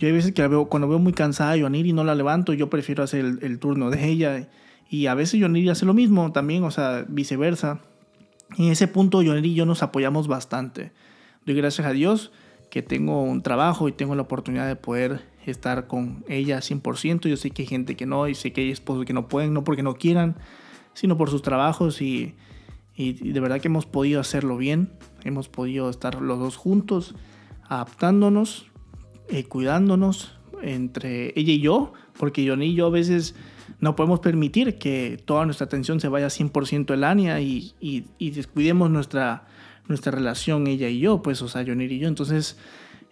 Yo 0.00 0.08
hay 0.08 0.12
veces 0.12 0.32
que 0.32 0.48
veo, 0.48 0.64
cuando 0.64 0.88
veo 0.88 0.98
muy 0.98 1.12
cansada 1.12 1.52
a 1.52 1.56
y 1.56 1.92
no 1.92 2.02
la 2.02 2.16
levanto, 2.16 2.52
yo 2.54 2.68
prefiero 2.68 3.04
hacer 3.04 3.24
el, 3.40 3.58
turno 3.58 3.90
de 3.90 4.08
ella. 4.08 4.48
Y 4.88 5.06
a 5.06 5.14
veces 5.14 5.38
Joaniri 5.38 5.68
hace 5.68 5.86
lo 5.86 5.94
mismo 5.94 6.32
también, 6.32 6.64
o 6.64 6.72
sea, 6.72 7.04
viceversa. 7.06 7.80
Y 8.56 8.66
en 8.66 8.72
ese 8.72 8.88
punto 8.88 9.22
Joaniri 9.22 9.50
y 9.50 9.54
yo 9.54 9.66
nos 9.66 9.84
apoyamos 9.84 10.26
bastante. 10.26 10.90
Doy 11.46 11.54
gracias 11.54 11.86
a 11.86 11.92
Dios 11.92 12.32
que 12.70 12.82
tengo 12.82 13.22
un 13.22 13.42
trabajo 13.42 13.88
y 13.88 13.92
tengo 13.92 14.16
la 14.16 14.22
oportunidad 14.22 14.66
de 14.66 14.74
poder 14.74 15.20
estar 15.46 15.86
con 15.86 16.24
ella 16.28 16.58
100%. 16.58 17.28
Yo 17.28 17.36
sé 17.36 17.50
que 17.50 17.62
hay 17.62 17.68
gente 17.68 17.94
que 17.94 18.06
no, 18.06 18.26
y 18.26 18.34
sé 18.34 18.52
que 18.52 18.62
hay 18.62 18.70
esposos 18.70 19.04
que 19.04 19.12
no 19.12 19.28
pueden, 19.28 19.52
no 19.52 19.62
porque 19.62 19.82
no 19.82 19.94
quieran, 19.94 20.36
sino 20.94 21.16
por 21.16 21.30
sus 21.30 21.42
trabajos 21.42 22.02
y 22.02 22.34
y, 23.00 23.32
de 23.32 23.40
verdad 23.40 23.62
que 23.62 23.68
hemos 23.68 23.86
podido 23.86 24.20
hacerlo 24.20 24.58
bien, 24.58 24.92
hemos 25.24 25.48
podido 25.48 25.88
estar 25.88 26.20
los 26.20 26.38
dos 26.38 26.56
juntos, 26.56 27.14
adaptándonos, 27.66 28.69
eh, 29.30 29.44
cuidándonos 29.44 30.32
entre 30.62 31.32
ella 31.36 31.52
y 31.52 31.60
yo, 31.60 31.92
porque 32.18 32.46
Johnny 32.46 32.66
y 32.66 32.74
yo 32.74 32.86
a 32.86 32.90
veces 32.90 33.34
no 33.78 33.96
podemos 33.96 34.20
permitir 34.20 34.78
que 34.78 35.22
toda 35.24 35.44
nuestra 35.44 35.66
atención 35.66 36.00
se 36.00 36.08
vaya 36.08 36.26
100% 36.26 36.92
el 36.92 37.04
Ania 37.04 37.40
y, 37.40 37.72
y, 37.80 38.30
descuidemos 38.30 38.90
nuestra, 38.90 39.46
nuestra 39.88 40.12
relación 40.12 40.66
ella 40.66 40.88
y 40.88 40.98
yo, 40.98 41.22
pues, 41.22 41.40
o 41.42 41.48
sea, 41.48 41.64
Johnny 41.66 41.84
y 41.84 41.98
yo. 41.98 42.08
Entonces, 42.08 42.58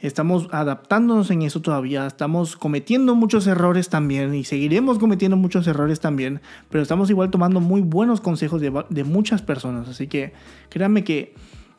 estamos 0.01 0.49
adaptándonos 0.53 1.31
en 1.31 1.43
eso 1.43 1.61
todavía, 1.63 2.07
estamos 2.07 2.57
cometiendo 2.57 3.15
muchos 3.15 3.47
errores 3.47 3.89
también 3.89 4.35
y 4.35 4.45
seguiremos 4.45 4.99
cometiendo 4.99 5.37
muchos 5.37 5.67
errores 5.67 6.01
también, 6.01 6.41
pero 6.71 6.83
estamos 6.83 7.11
igual 7.11 7.31
tomando 7.31 7.61
muy 7.61 7.81
buenos 7.81 8.21
consejos 8.21 8.61
de, 8.61 8.73
de 8.89 9.05
muchas 9.05 9.43
personas, 9.43 9.89
así 9.89 10.07
que 10.07 10.33
créanme 10.69 11.03
que, 11.03 11.35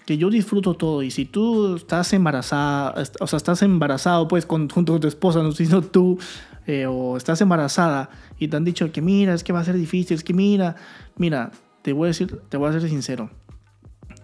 que 0.10 0.17
yo 0.17 0.30
disfruto 0.30 0.74
todo 0.74 1.04
y 1.04 1.12
si 1.12 1.26
tú 1.26 1.76
estás 1.76 2.12
embarazada, 2.13 2.95
o 3.19 3.28
sea, 3.28 3.38
estás 3.38 3.62
embarazado 3.62 4.28
pues 4.28 4.45
junto 4.45 4.74
con 4.74 5.00
tu 5.00 5.08
esposa, 5.08 5.41
no 5.43 5.52
sino 5.52 5.82
tú, 5.82 6.17
eh, 6.67 6.86
o 6.86 7.15
estás 7.15 7.41
embarazada 7.41 8.10
y 8.38 8.48
te 8.48 8.58
han 8.58 8.65
dicho 8.65 8.91
que 8.91 9.02
mira, 9.02 9.34
es 9.34 9.43
que 9.43 9.54
va 9.54 9.60
a 9.60 9.63
ser 9.63 9.76
difícil, 9.76 10.15
es 10.15 10.24
que 10.24 10.34
mira, 10.34 10.76
mira, 11.15 11.52
te 11.84 11.93
voy 11.93 12.06
a 12.06 12.08
decir, 12.08 12.41
te 12.50 12.58
voy 12.58 12.69
a 12.69 12.80
ser 12.80 12.89
sincero, 12.89 13.30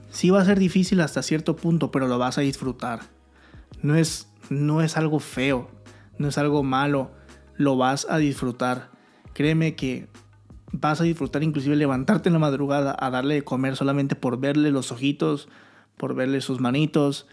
sí 0.09 0.29
va 0.29 0.41
a 0.41 0.45
ser 0.45 0.59
difícil 0.59 1.01
hasta 1.01 1.21
cierto 1.21 1.55
punto, 1.55 1.91
pero 1.91 2.07
lo 2.07 2.17
vas 2.17 2.37
a 2.37 2.41
disfrutar 2.41 3.01
no 3.81 3.95
es, 3.95 4.27
no 4.49 4.81
es 4.81 4.97
algo 4.97 5.19
feo, 5.19 5.69
no 6.17 6.27
es 6.27 6.37
algo 6.37 6.63
malo, 6.63 7.11
lo 7.55 7.77
vas 7.77 8.07
a 8.09 8.17
disfrutar. 8.17 8.89
Créeme 9.33 9.75
que 9.75 10.07
vas 10.71 10.99
a 11.01 11.03
disfrutar 11.03 11.43
inclusive 11.43 11.75
levantarte 11.75 12.29
en 12.29 12.33
la 12.33 12.39
madrugada 12.39 12.95
a 12.99 13.09
darle 13.09 13.35
de 13.35 13.43
comer 13.43 13.75
solamente 13.75 14.15
por 14.15 14.39
verle 14.39 14.71
los 14.71 14.91
ojitos, 14.91 15.47
por 15.97 16.15
verle 16.15 16.41
sus 16.41 16.59
manitos, 16.59 17.27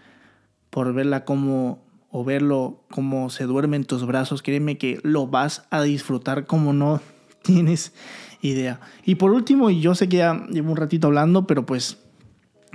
por 0.69 0.93
verla 0.93 1.25
como 1.25 1.83
o 2.09 2.23
verlo 2.23 2.83
como 2.91 3.31
se 3.31 3.45
duerme 3.45 3.75
en 3.75 3.85
tus 3.85 4.05
brazos, 4.05 4.43
créeme 4.43 4.77
que 4.77 4.99
lo 5.01 5.25
vas 5.25 5.65
a 5.71 5.81
disfrutar 5.81 6.45
como 6.45 6.71
no 6.71 7.01
tienes 7.41 7.93
idea. 8.41 8.79
Y 9.03 9.15
por 9.15 9.31
último, 9.31 9.69
yo 9.71 9.95
sé 9.95 10.07
que 10.09 10.17
ya 10.17 10.45
llevo 10.51 10.71
un 10.71 10.77
ratito 10.77 11.07
hablando, 11.07 11.47
pero 11.47 11.65
pues 11.65 11.97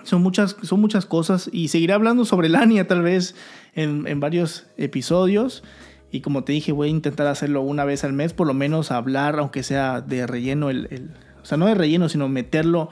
son 0.02 0.22
muchas, 0.22 0.56
son 0.62 0.80
muchas 0.80 1.06
cosas 1.06 1.48
y 1.52 1.68
seguiré 1.68 1.92
hablando 1.92 2.24
sobre 2.24 2.48
Lania 2.48 2.88
tal 2.88 3.02
vez 3.02 3.36
en, 3.74 4.06
en, 4.06 4.20
varios 4.20 4.66
episodios. 4.76 5.62
Y 6.10 6.20
como 6.20 6.42
te 6.42 6.52
dije, 6.52 6.72
voy 6.72 6.88
a 6.88 6.90
intentar 6.90 7.26
hacerlo 7.26 7.60
una 7.60 7.84
vez 7.84 8.02
al 8.02 8.14
mes, 8.14 8.32
por 8.32 8.46
lo 8.46 8.54
menos 8.54 8.90
hablar, 8.90 9.38
aunque 9.38 9.62
sea 9.62 10.00
de 10.00 10.26
relleno, 10.26 10.70
el, 10.70 10.88
el 10.90 11.10
o 11.42 11.44
sea, 11.44 11.58
no 11.58 11.66
de 11.66 11.74
relleno, 11.74 12.08
sino 12.08 12.28
meterlo, 12.28 12.88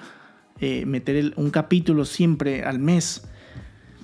eh, 0.61 0.87
meter 0.87 1.17
el, 1.17 1.35
un 1.37 1.51
capítulo 1.51 2.05
siempre 2.05 2.63
al 2.65 2.79
mes 2.79 3.23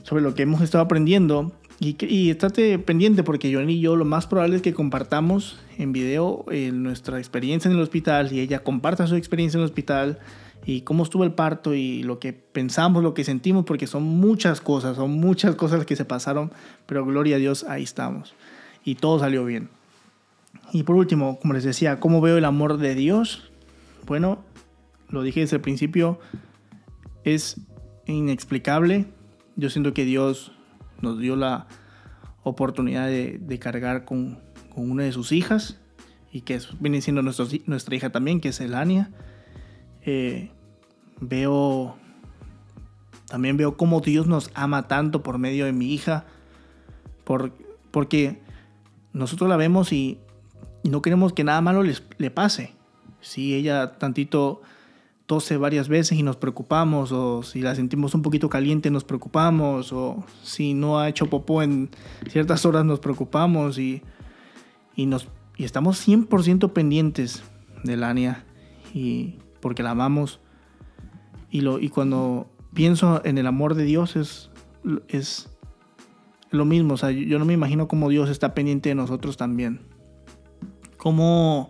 sobre 0.03 0.23
lo 0.23 0.35
que 0.35 0.43
hemos 0.43 0.61
estado 0.63 0.85
aprendiendo. 0.85 1.53
Y, 1.81 1.97
y 2.07 2.31
estate 2.31 2.79
pendiente 2.79 3.25
porque 3.25 3.51
yo 3.51 3.61
y 3.61 3.81
yo 3.81 3.97
lo 3.97 4.05
más 4.05 4.27
probable 4.27 4.57
es 4.57 4.63
que 4.63 4.73
compartamos 4.73 5.59
en 5.79 5.93
video 5.93 6.45
eh, 6.51 6.71
nuestra 6.73 7.19
experiencia 7.19 7.69
en 7.69 7.77
el 7.77 7.83
hospital 7.83 8.33
y 8.33 8.41
ella 8.41 8.61
comparta 8.61 9.07
su 9.07 9.17
experiencia 9.17 9.59
en 9.59 9.63
el 9.63 9.67
hospital 9.67 10.21
y 10.65 10.83
cómo 10.83 11.03
estuvo 11.03 11.25
el 11.25 11.33
parto 11.33 11.75
y 11.75 12.03
lo 12.03 12.19
que 12.19 12.33
pensamos, 12.33 13.03
lo 13.03 13.15
que 13.15 13.25
sentimos, 13.25 13.65
porque 13.65 13.87
son 13.87 14.05
muchas 14.05 14.61
cosas, 14.61 14.97
son 14.97 15.11
muchas 15.11 15.57
cosas 15.57 15.85
que 15.85 15.97
se 15.97 16.05
pasaron, 16.05 16.53
pero 16.87 17.05
gloria 17.05 17.37
a 17.37 17.39
Dios, 17.39 17.65
ahí 17.65 17.83
estamos. 17.83 18.35
Y 18.85 18.97
todo 18.97 19.19
salió 19.19 19.45
bien. 19.45 19.69
Y 20.73 20.85
por 20.85 20.97
último, 20.97 21.39
como 21.41 21.55
les 21.55 21.65
decía, 21.65 21.99
¿cómo 21.99 22.21
veo 22.21 22.39
el 22.39 22.45
amor 22.45 22.79
de 22.79 22.95
Dios? 22.95 23.51
Bueno, 24.07 24.39
lo 25.13 25.23
dije 25.23 25.41
desde 25.41 25.57
el 25.57 25.63
principio, 25.63 26.19
es 27.23 27.61
inexplicable. 28.07 29.07
Yo 29.57 29.71
siento 29.71 29.95
que 29.95 30.05
Dios 30.05 30.53
nos 31.01 31.19
dio 31.19 31.37
la 31.37 31.67
oportunidad 32.43 33.07
de, 33.07 33.59
cargar 33.61 34.05
con, 34.05 34.39
con, 34.75 34.91
una 34.91 35.05
de 35.05 35.13
sus 35.13 35.31
hijas 35.33 35.79
y 36.33 36.41
que 36.41 36.59
viene 36.81 37.01
siendo 37.03 37.23
nuestra 37.23 37.95
hija 37.95 38.11
también, 38.11 38.41
que 38.41 38.49
es 38.49 38.61
Elania. 38.61 39.11
Eh, 40.05 40.51
veo, 41.21 41.97
también 43.29 43.57
veo 43.57 43.77
cómo 43.77 44.01
Dios 44.01 44.27
nos 44.27 44.51
ama 44.55 44.89
tanto 44.89 45.23
por 45.23 45.39
medio 45.39 45.67
de 45.67 45.73
mi 45.73 45.93
hija, 45.93 46.25
por, 47.25 47.53
porque 47.91 48.41
nosotros 49.13 49.49
la 49.49 49.57
vemos 49.57 49.93
y, 49.93 50.19
y, 50.83 50.89
no 50.89 51.03
queremos 51.03 51.35
que 51.35 51.45
nada 51.45 51.61
malo 51.61 51.83
les, 51.83 52.03
le 52.17 52.31
pase. 52.31 52.73
Si 53.21 53.55
ella 53.55 53.99
tantito 53.99 54.63
tose 55.27 55.57
varias 55.57 55.89
veces 55.89 56.19
y 56.19 56.23
nos 56.23 56.37
preocupamos, 56.37 57.13
o 57.13 57.43
si 57.43 57.61
la 57.61 57.75
sentimos 57.75 58.15
un 58.15 58.23
poquito 58.23 58.49
caliente 58.49 58.91
nos 58.91 59.05
preocupamos, 59.05 59.93
o 59.93 60.25
si 60.43 60.75
no 60.75 60.99
ha 60.99 61.09
hecho 61.09 61.27
popó 61.27 61.63
en 61.63 61.91
ciertas 62.29 62.65
horas 62.67 62.85
nos 62.85 63.01
preocupamos 63.01 63.79
y, 63.79 64.03
y, 64.97 65.07
nos, 65.07 65.29
y 65.57 65.65
estamos 65.65 66.07
100% 66.07 66.73
pendientes 66.73 67.43
de 67.85 67.97
Lania 67.97 68.45
y 68.95 69.37
porque 69.61 69.83
la 69.83 69.91
amamos. 69.91 70.41
Y, 71.51 71.61
lo, 71.61 71.79
y 71.79 71.89
cuando 71.89 72.51
pienso 72.75 73.21
en 73.25 73.39
el 73.39 73.47
amor 73.47 73.75
de 73.75 73.85
Dios 73.85 74.17
es, 74.17 74.51
es 75.09 75.51
lo 76.51 76.65
mismo, 76.65 76.95
o 76.95 76.97
sea, 76.97 77.11
yo 77.11 77.39
no 77.39 77.45
me 77.45 77.55
imagino 77.55 77.89
cómo 77.89 78.09
Dios 78.09 78.29
está 78.29 78.55
pendiente 78.55 78.89
de 78.89 78.95
nosotros 78.95 79.37
también. 79.37 79.81
Como 80.97 81.69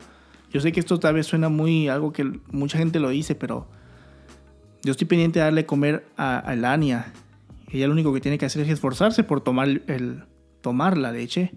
yo 0.53 0.61
sé 0.61 0.73
que 0.73 0.81
esto 0.81 0.99
tal 0.99 1.15
vez 1.15 1.27
suena 1.27 1.49
muy 1.49 1.89
algo 1.89 2.13
que 2.13 2.25
mucha 2.51 2.79
gente 2.79 3.01
lo 3.01 3.09
dice, 3.09 3.35
pero 3.35 3.67
yo 4.83 4.91
estoy 4.93 5.07
pendiente 5.07 5.39
de 5.39 5.45
darle 5.45 5.67
comer 5.67 6.07
a, 6.17 6.39
a 6.39 6.55
Lania. 6.57 7.13
Ella 7.71 7.87
lo 7.87 7.93
único 7.95 8.13
que 8.13 8.21
tiene 8.21 8.37
que 8.37 8.47
hacer 8.47 8.63
es 8.63 8.69
esforzarse 8.69 9.25
por 9.25 9.41
tomar, 9.41 9.69
el, 9.87 10.25
tomar 10.61 10.99
la 10.99 11.11
leche. 11.13 11.53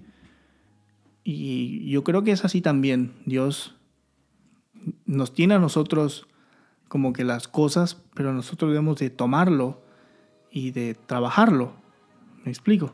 Y 1.24 1.90
yo 1.90 2.04
creo 2.04 2.24
que 2.24 2.32
es 2.32 2.46
así 2.46 2.62
también. 2.62 3.14
Dios 3.26 3.76
nos 5.06 5.34
tiene 5.34 5.56
a 5.56 5.60
nosotros 5.60 6.28
como 6.88 7.12
que 7.12 7.24
las 7.24 7.48
cosas, 7.48 8.02
pero 8.14 8.32
nosotros 8.32 8.72
debemos 8.72 8.98
de 9.00 9.10
tomarlo 9.10 9.82
y 10.52 10.72
de 10.72 10.94
trabajarlo. 10.94 11.74
¿Me 12.46 12.52
explico? 12.52 12.94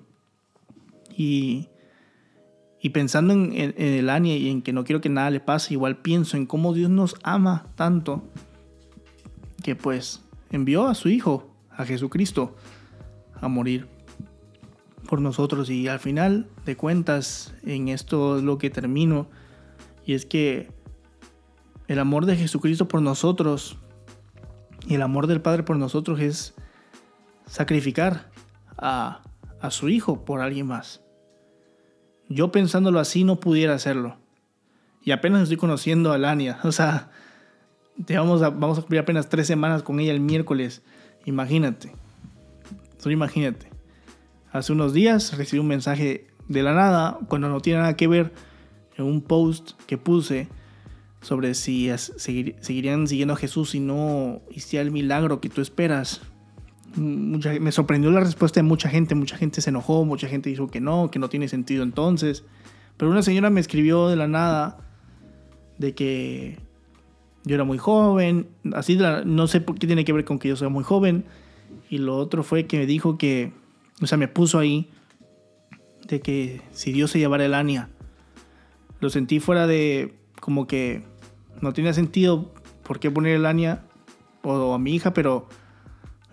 Y, 1.16 1.68
y 2.82 2.90
pensando 2.90 3.34
en, 3.34 3.76
el 3.78 4.10
Ania 4.10 4.36
y 4.36 4.50
en 4.50 4.64
que 4.64 4.74
no 4.74 4.84
quiero 4.84 5.02
que 5.02 5.10
nada 5.10 5.30
le 5.30 5.40
pase, 5.40 5.76
igual 5.76 5.98
pienso 5.98 6.36
en 6.36 6.48
cómo 6.48 6.74
Dios 6.74 6.90
nos 6.90 7.16
ama 7.22 7.68
tanto 7.76 8.24
que 9.64 9.76
pues 9.76 10.24
envió 10.50 10.88
a 10.88 10.96
su 10.96 11.10
Hijo, 11.10 11.54
a 11.70 11.86
Jesucristo, 11.86 12.56
a 13.40 13.48
morir 13.48 13.88
por 15.08 15.22
nosotros. 15.22 15.70
Y 15.70 15.88
al 15.88 16.00
final 16.00 16.50
de 16.66 16.76
cuentas, 16.76 17.54
en 17.64 17.88
esto 17.88 18.38
es 18.38 18.44
lo 18.44 18.58
que 18.58 18.72
termino, 18.72 19.28
y 20.04 20.14
es 20.14 20.26
que 20.26 20.72
el 21.88 22.00
amor 22.00 22.26
de 22.26 22.36
Jesucristo 22.36 22.88
por 22.88 23.04
nosotros 23.04 23.78
y 24.88 24.96
el 24.96 25.04
amor 25.04 25.28
del 25.28 25.42
Padre 25.42 25.62
por 25.62 25.78
nosotros 25.78 26.20
es 26.20 26.56
sacrificar 27.46 28.32
a, 28.76 29.22
a 29.60 29.70
su 29.70 29.88
Hijo 29.90 30.26
por 30.26 30.42
alguien 30.42 30.66
más. 30.66 31.04
Yo 32.32 32.52
pensándolo 32.52 33.00
así 33.00 33.24
no 33.24 33.40
pudiera 33.40 33.74
hacerlo. 33.74 34.18
Y 35.04 35.12
apenas 35.12 35.44
estoy 35.44 35.58
conociendo 35.58 36.14
a 36.14 36.18
Lania. 36.18 36.60
O 36.64 36.72
sea, 36.72 37.12
vamos 37.98 38.42
a, 38.42 38.50
vamos 38.50 38.78
a 38.78 38.82
cumplir 38.82 39.02
apenas 39.02 39.30
tres 39.30 39.48
semanas 39.48 39.84
con 39.84 40.00
ella 40.00 40.14
el 40.14 40.22
miércoles. 40.22 40.82
Imagínate. 41.26 41.94
Solo 42.98 43.14
imagínate. 43.14 43.70
Hace 44.52 44.72
unos 44.74 44.94
días 44.94 45.38
recibí 45.38 45.60
un 45.60 45.68
mensaje 45.68 46.28
de 46.48 46.64
la 46.64 46.74
nada, 46.74 47.20
cuando 47.28 47.50
no 47.50 47.60
tiene 47.60 47.80
nada 47.80 47.96
que 47.96 48.08
ver, 48.08 48.34
en 48.98 49.06
un 49.06 49.22
post 49.22 49.72
que 49.86 49.98
puse 49.98 50.48
sobre 51.22 51.54
si 51.54 51.90
seguirían 51.98 53.08
siguiendo 53.08 53.34
a 53.34 53.38
Jesús 53.38 53.76
y 53.76 53.80
no 53.80 54.42
hiciera 54.50 54.84
el 54.84 54.92
milagro 54.92 55.40
que 55.40 55.50
tú 55.50 55.62
esperas 55.62 56.22
me 56.96 57.72
sorprendió 57.72 58.12
la 58.12 58.20
respuesta 58.20 58.60
de 58.60 58.64
mucha 58.64 58.90
gente, 58.90 59.16
mucha 59.16 59.38
gente 59.38 59.62
se 59.62 59.70
enojó, 59.70 60.06
mucha 60.06 60.28
gente 60.28 60.50
dijo 60.50 60.68
que 60.68 60.82
no, 60.82 61.10
que 61.12 61.20
no 61.20 61.30
tiene 61.30 61.48
sentido 61.48 61.84
entonces. 61.84 62.44
Pero 62.98 63.12
una 63.12 63.24
señora 63.24 63.50
me 63.50 63.60
escribió 63.60 64.10
de 64.10 64.16
la 64.16 64.28
nada 64.28 64.78
de 65.78 65.94
que 65.94 66.60
yo 67.44 67.56
era 67.56 67.64
muy 67.64 67.78
joven, 67.78 68.48
así 68.74 69.00
no 69.26 69.48
sé 69.48 69.62
por 69.62 69.80
qué 69.80 69.88
tiene 69.88 70.06
que 70.06 70.14
ver 70.14 70.26
con 70.26 70.38
que 70.38 70.50
yo 70.50 70.56
sea 70.56 70.70
muy 70.70 70.84
joven. 70.84 71.26
Y 71.90 71.98
lo 71.98 72.18
otro 72.18 72.44
fue 72.44 72.68
que 72.68 72.78
me 72.78 72.86
dijo 72.86 73.18
que, 73.18 73.54
o 74.02 74.08
sea, 74.08 74.18
me 74.18 74.28
puso 74.28 74.60
ahí 74.60 74.90
de 76.08 76.22
que 76.22 76.62
si 76.72 76.92
Dios 76.92 77.12
se 77.12 77.20
llevara 77.20 77.46
el 77.46 77.54
Ania, 77.54 77.90
lo 79.00 79.10
sentí 79.10 79.40
fuera 79.40 79.68
de 79.68 80.14
como 80.40 80.68
que 80.68 81.04
no 81.62 81.74
tenía 81.74 81.94
sentido 81.94 82.54
por 82.84 83.00
qué 83.00 83.10
poner 83.10 83.36
el 83.36 83.46
Ania 83.46 83.84
o 84.44 84.74
a 84.74 84.80
mi 84.80 84.94
hija, 84.94 85.14
pero 85.14 85.48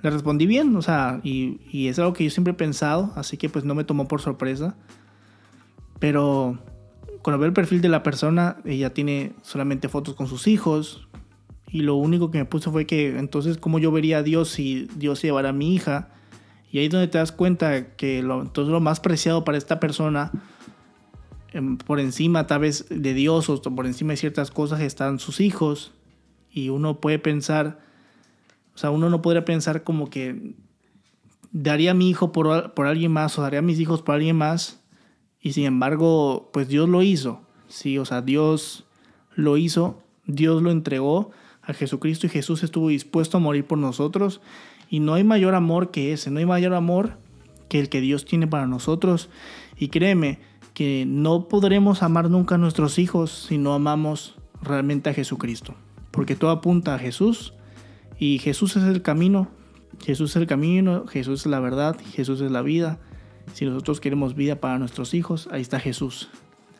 le 0.02 0.10
respondí 0.10 0.46
bien, 0.46 0.74
o 0.76 0.82
sea, 0.82 1.20
y, 1.22 1.60
y, 1.70 1.88
es 1.88 1.98
algo 1.98 2.12
que 2.12 2.24
yo 2.24 2.30
siempre 2.30 2.52
he 2.52 2.56
pensado, 2.56 3.12
así 3.16 3.36
que 3.36 3.48
pues 3.48 3.64
no 3.64 3.74
me 3.74 3.84
tomó 3.84 4.06
por 4.06 4.20
sorpresa. 4.20 4.76
Pero 5.98 6.58
cuando 7.22 7.38
veo 7.40 7.48
el 7.48 7.52
perfil 7.52 7.80
de 7.80 7.88
la 7.88 8.02
persona, 8.02 8.58
ella 8.64 8.94
tiene 8.94 9.32
solamente 9.42 9.88
fotos 9.88 10.14
con 10.14 10.26
sus 10.26 10.46
hijos. 10.46 11.08
Y 11.70 11.82
lo 11.82 11.96
único 11.96 12.30
que 12.30 12.38
me 12.38 12.44
puso 12.44 12.72
fue 12.72 12.86
que 12.86 13.18
entonces 13.18 13.58
cómo 13.58 13.78
yo 13.78 13.92
vería 13.92 14.18
a 14.18 14.22
Dios 14.22 14.48
si 14.48 14.88
Dios 14.96 15.20
llevara 15.20 15.50
a 15.50 15.52
mi 15.52 15.74
hija. 15.74 16.10
Y 16.70 16.78
ahí 16.78 16.86
es 16.86 16.90
donde 16.90 17.08
te 17.08 17.18
das 17.18 17.32
cuenta 17.32 17.96
que 17.96 18.20
entonces 18.20 18.72
lo 18.72 18.80
más 18.80 19.00
preciado 19.00 19.44
para 19.44 19.58
esta 19.58 19.80
persona, 19.80 20.30
em, 21.52 21.76
por 21.76 21.98
encima 22.00 22.46
tal 22.46 22.60
vez 22.60 22.86
de 22.88 23.14
Dios 23.14 23.48
o 23.48 23.60
por 23.60 23.86
encima 23.86 24.12
de 24.12 24.18
ciertas 24.18 24.50
cosas, 24.50 24.80
están 24.80 25.18
sus 25.18 25.40
hijos. 25.40 25.92
Y 26.50 26.68
uno 26.70 27.00
puede 27.00 27.18
pensar, 27.18 27.80
o 28.78 28.80
sea, 28.80 28.92
uno 28.92 29.10
no 29.10 29.22
podría 29.22 29.44
pensar 29.44 29.82
como 29.82 30.08
que 30.08 30.54
daría 31.50 31.90
a 31.90 31.94
mi 31.94 32.08
hijo 32.08 32.30
por, 32.30 32.74
por 32.74 32.86
alguien 32.86 33.10
más 33.10 33.36
o 33.36 33.42
daría 33.42 33.58
a 33.58 33.62
mis 33.62 33.80
hijos 33.80 34.02
por 34.02 34.14
alguien 34.14 34.36
más. 34.36 34.80
Y 35.40 35.54
sin 35.54 35.64
embargo, 35.64 36.48
pues 36.52 36.68
Dios 36.68 36.88
lo 36.88 37.02
hizo. 37.02 37.40
Sí, 37.66 37.98
o 37.98 38.04
sea, 38.04 38.22
Dios 38.22 38.84
lo 39.34 39.56
hizo, 39.56 40.00
Dios 40.26 40.62
lo 40.62 40.70
entregó 40.70 41.32
a 41.60 41.72
Jesucristo 41.72 42.26
y 42.26 42.30
Jesús 42.30 42.62
estuvo 42.62 42.86
dispuesto 42.86 43.38
a 43.38 43.40
morir 43.40 43.66
por 43.66 43.78
nosotros. 43.78 44.40
Y 44.88 45.00
no 45.00 45.14
hay 45.14 45.24
mayor 45.24 45.56
amor 45.56 45.90
que 45.90 46.12
ese, 46.12 46.30
no 46.30 46.38
hay 46.38 46.46
mayor 46.46 46.72
amor 46.74 47.18
que 47.68 47.80
el 47.80 47.88
que 47.88 48.00
Dios 48.00 48.26
tiene 48.26 48.46
para 48.46 48.68
nosotros. 48.68 49.28
Y 49.76 49.88
créeme 49.88 50.38
que 50.72 51.04
no 51.04 51.48
podremos 51.48 52.04
amar 52.04 52.30
nunca 52.30 52.54
a 52.54 52.58
nuestros 52.58 53.00
hijos 53.00 53.46
si 53.48 53.58
no 53.58 53.74
amamos 53.74 54.36
realmente 54.62 55.10
a 55.10 55.14
Jesucristo. 55.14 55.74
Porque 56.12 56.36
todo 56.36 56.52
apunta 56.52 56.94
a 56.94 57.00
Jesús 57.00 57.54
y 58.18 58.38
Jesús 58.38 58.76
es 58.76 58.84
el 58.84 59.02
camino, 59.02 59.48
Jesús 60.00 60.30
es 60.30 60.36
el 60.36 60.46
camino, 60.46 61.06
Jesús 61.06 61.40
es 61.40 61.46
la 61.46 61.60
verdad, 61.60 61.96
Jesús 62.12 62.40
es 62.40 62.50
la 62.50 62.62
vida. 62.62 62.98
Si 63.52 63.64
nosotros 63.64 64.00
queremos 64.00 64.34
vida 64.34 64.60
para 64.60 64.78
nuestros 64.78 65.14
hijos, 65.14 65.48
ahí 65.50 65.62
está 65.62 65.80
Jesús. 65.80 66.28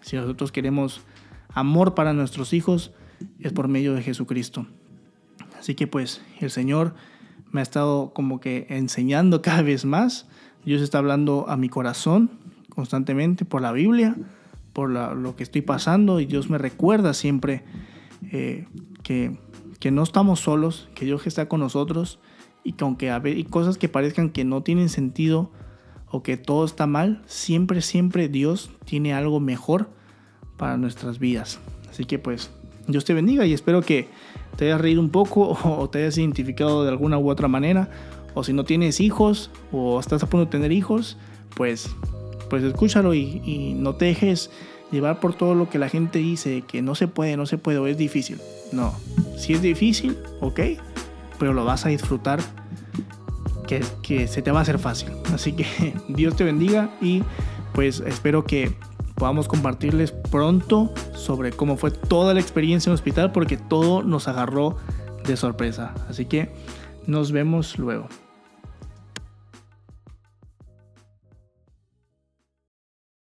Si 0.01 0.17
nosotros 0.17 0.53
queremos 0.53 1.01
amor 1.49 1.95
para 1.95 2.13
nuestros 2.13 2.53
hijos, 2.53 2.93
es 3.41 3.53
por 3.53 3.69
medio 3.69 3.95
de 3.95 4.03
Jesucristo. 4.03 4.67
Así 5.59 5.75
que 5.75 5.87
pues 5.87 6.23
el 6.41 6.51
Señor 6.51 6.95
me 7.51 7.61
ha 7.61 7.63
estado 7.63 8.13
como 8.13 8.41
que 8.41 8.67
enseñando 8.69 9.43
cada 9.43 9.63
vez 9.63 9.85
más. 9.85 10.27
Dios 10.65 10.83
está 10.83 10.99
hablando 10.99 11.49
a 11.49 11.57
mi 11.57 11.69
corazón 11.69 12.31
constantemente 12.69 13.45
por 13.45 13.63
la 13.63 13.73
Biblia, 13.73 14.17
por 14.73 14.91
lo 14.91 15.35
que 15.35 15.43
estoy 15.43 15.63
pasando 15.63 16.21
y 16.21 16.27
Dios 16.27 16.51
me 16.51 16.59
recuerda 16.59 17.15
siempre 17.15 17.65
eh, 18.31 18.67
que 19.03 19.37
que 19.81 19.91
no 19.91 20.03
estamos 20.03 20.41
solos, 20.41 20.89
que 20.95 21.05
Dios 21.05 21.27
está 21.27 21.49
con 21.49 21.61
nosotros 21.61 22.19
y 22.65 22.73
que 22.73 22.85
aunque 22.85 23.11
hay 23.11 23.45
cosas 23.45 23.79
que 23.79 23.89
parezcan 23.89 24.31
que 24.31 24.45
no 24.45 24.63
tienen 24.63 24.89
sentido 24.89 25.51
o 26.11 26.23
que 26.23 26.37
todo 26.37 26.65
está 26.65 26.87
mal, 26.87 27.23
siempre, 27.27 27.83
siempre 27.83 28.29
Dios 28.29 28.71
tiene 28.85 29.15
algo 29.15 29.41
mejor 29.41 29.91
para 30.57 30.77
nuestras 30.77 31.19
vidas. 31.19 31.61
Así 31.91 32.05
que 32.05 32.19
pues 32.19 32.51
Dios 32.87 33.05
te 33.05 33.15
bendiga 33.15 33.47
y 33.47 33.53
espero 33.53 33.83
que 33.83 34.09
te 34.57 34.67
hayas 34.67 34.81
reído 34.81 35.01
un 35.01 35.11
poco 35.11 35.57
o 35.65 35.89
te 35.91 35.99
hayas 35.99 36.19
identificado 36.19 36.85
de 36.85 36.91
alguna 36.91 37.19
u 37.19 37.31
otra 37.31 37.49
manera. 37.49 37.91
O 38.35 38.45
si 38.45 38.53
no 38.53 38.65
tienes 38.65 39.01
hijos 39.01 39.51
o 39.73 39.99
estás 39.99 40.23
a 40.23 40.29
punto 40.29 40.47
de 40.47 40.51
tener 40.51 40.73
hijos, 40.73 41.17
pues, 41.57 41.91
pues 42.51 42.63
escúchalo 42.63 43.15
y, 43.15 43.43
y 43.45 43.75
no 43.75 43.95
te 43.95 44.07
dejes 44.07 44.51
llevar 44.91 45.21
por 45.21 45.35
todo 45.35 45.55
lo 45.55 45.69
que 45.69 45.79
la 45.79 45.89
gente 45.89 46.19
dice 46.19 46.63
que 46.67 46.83
no 46.83 46.95
se 46.95 47.09
puede, 47.09 47.37
no 47.37 47.47
se 47.47 47.59
puede 47.59 47.79
o 47.79 47.87
es 47.87 47.97
difícil. 47.97 48.39
No, 48.73 48.95
si 49.39 49.55
es 49.55 49.63
difícil, 49.63 50.19
ok, 50.41 50.61
pero 51.39 51.53
lo 51.53 51.65
vas 51.65 51.87
a 51.87 51.89
disfrutar, 51.89 52.41
que, 53.67 53.85
que 54.03 54.27
se 54.27 54.43
te 54.43 54.51
va 54.51 54.61
a 54.61 54.63
hacer 54.63 54.79
fácil. 54.79 55.11
Así 55.33 55.53
que 55.53 55.95
Dios 56.09 56.37
te 56.37 56.45
bendiga 56.45 56.91
y 57.01 57.23
pues 57.73 58.01
espero 58.01 58.45
que 58.45 58.75
podamos 59.15 59.49
compartirles 59.49 60.13
pronto 60.13 60.93
sobre 61.15 61.53
cómo 61.53 61.77
fue 61.77 61.91
toda 61.91 62.35
la 62.35 62.41
experiencia 62.41 62.89
en 62.89 62.93
el 62.93 62.95
hospital 62.95 63.33
porque 63.33 63.57
todo 63.57 64.03
nos 64.03 64.29
agarró 64.29 64.77
de 65.25 65.37
sorpresa. 65.37 65.95
Así 66.09 66.25
que 66.25 66.53
nos 67.07 67.33
vemos 67.33 67.79
luego. 67.79 68.09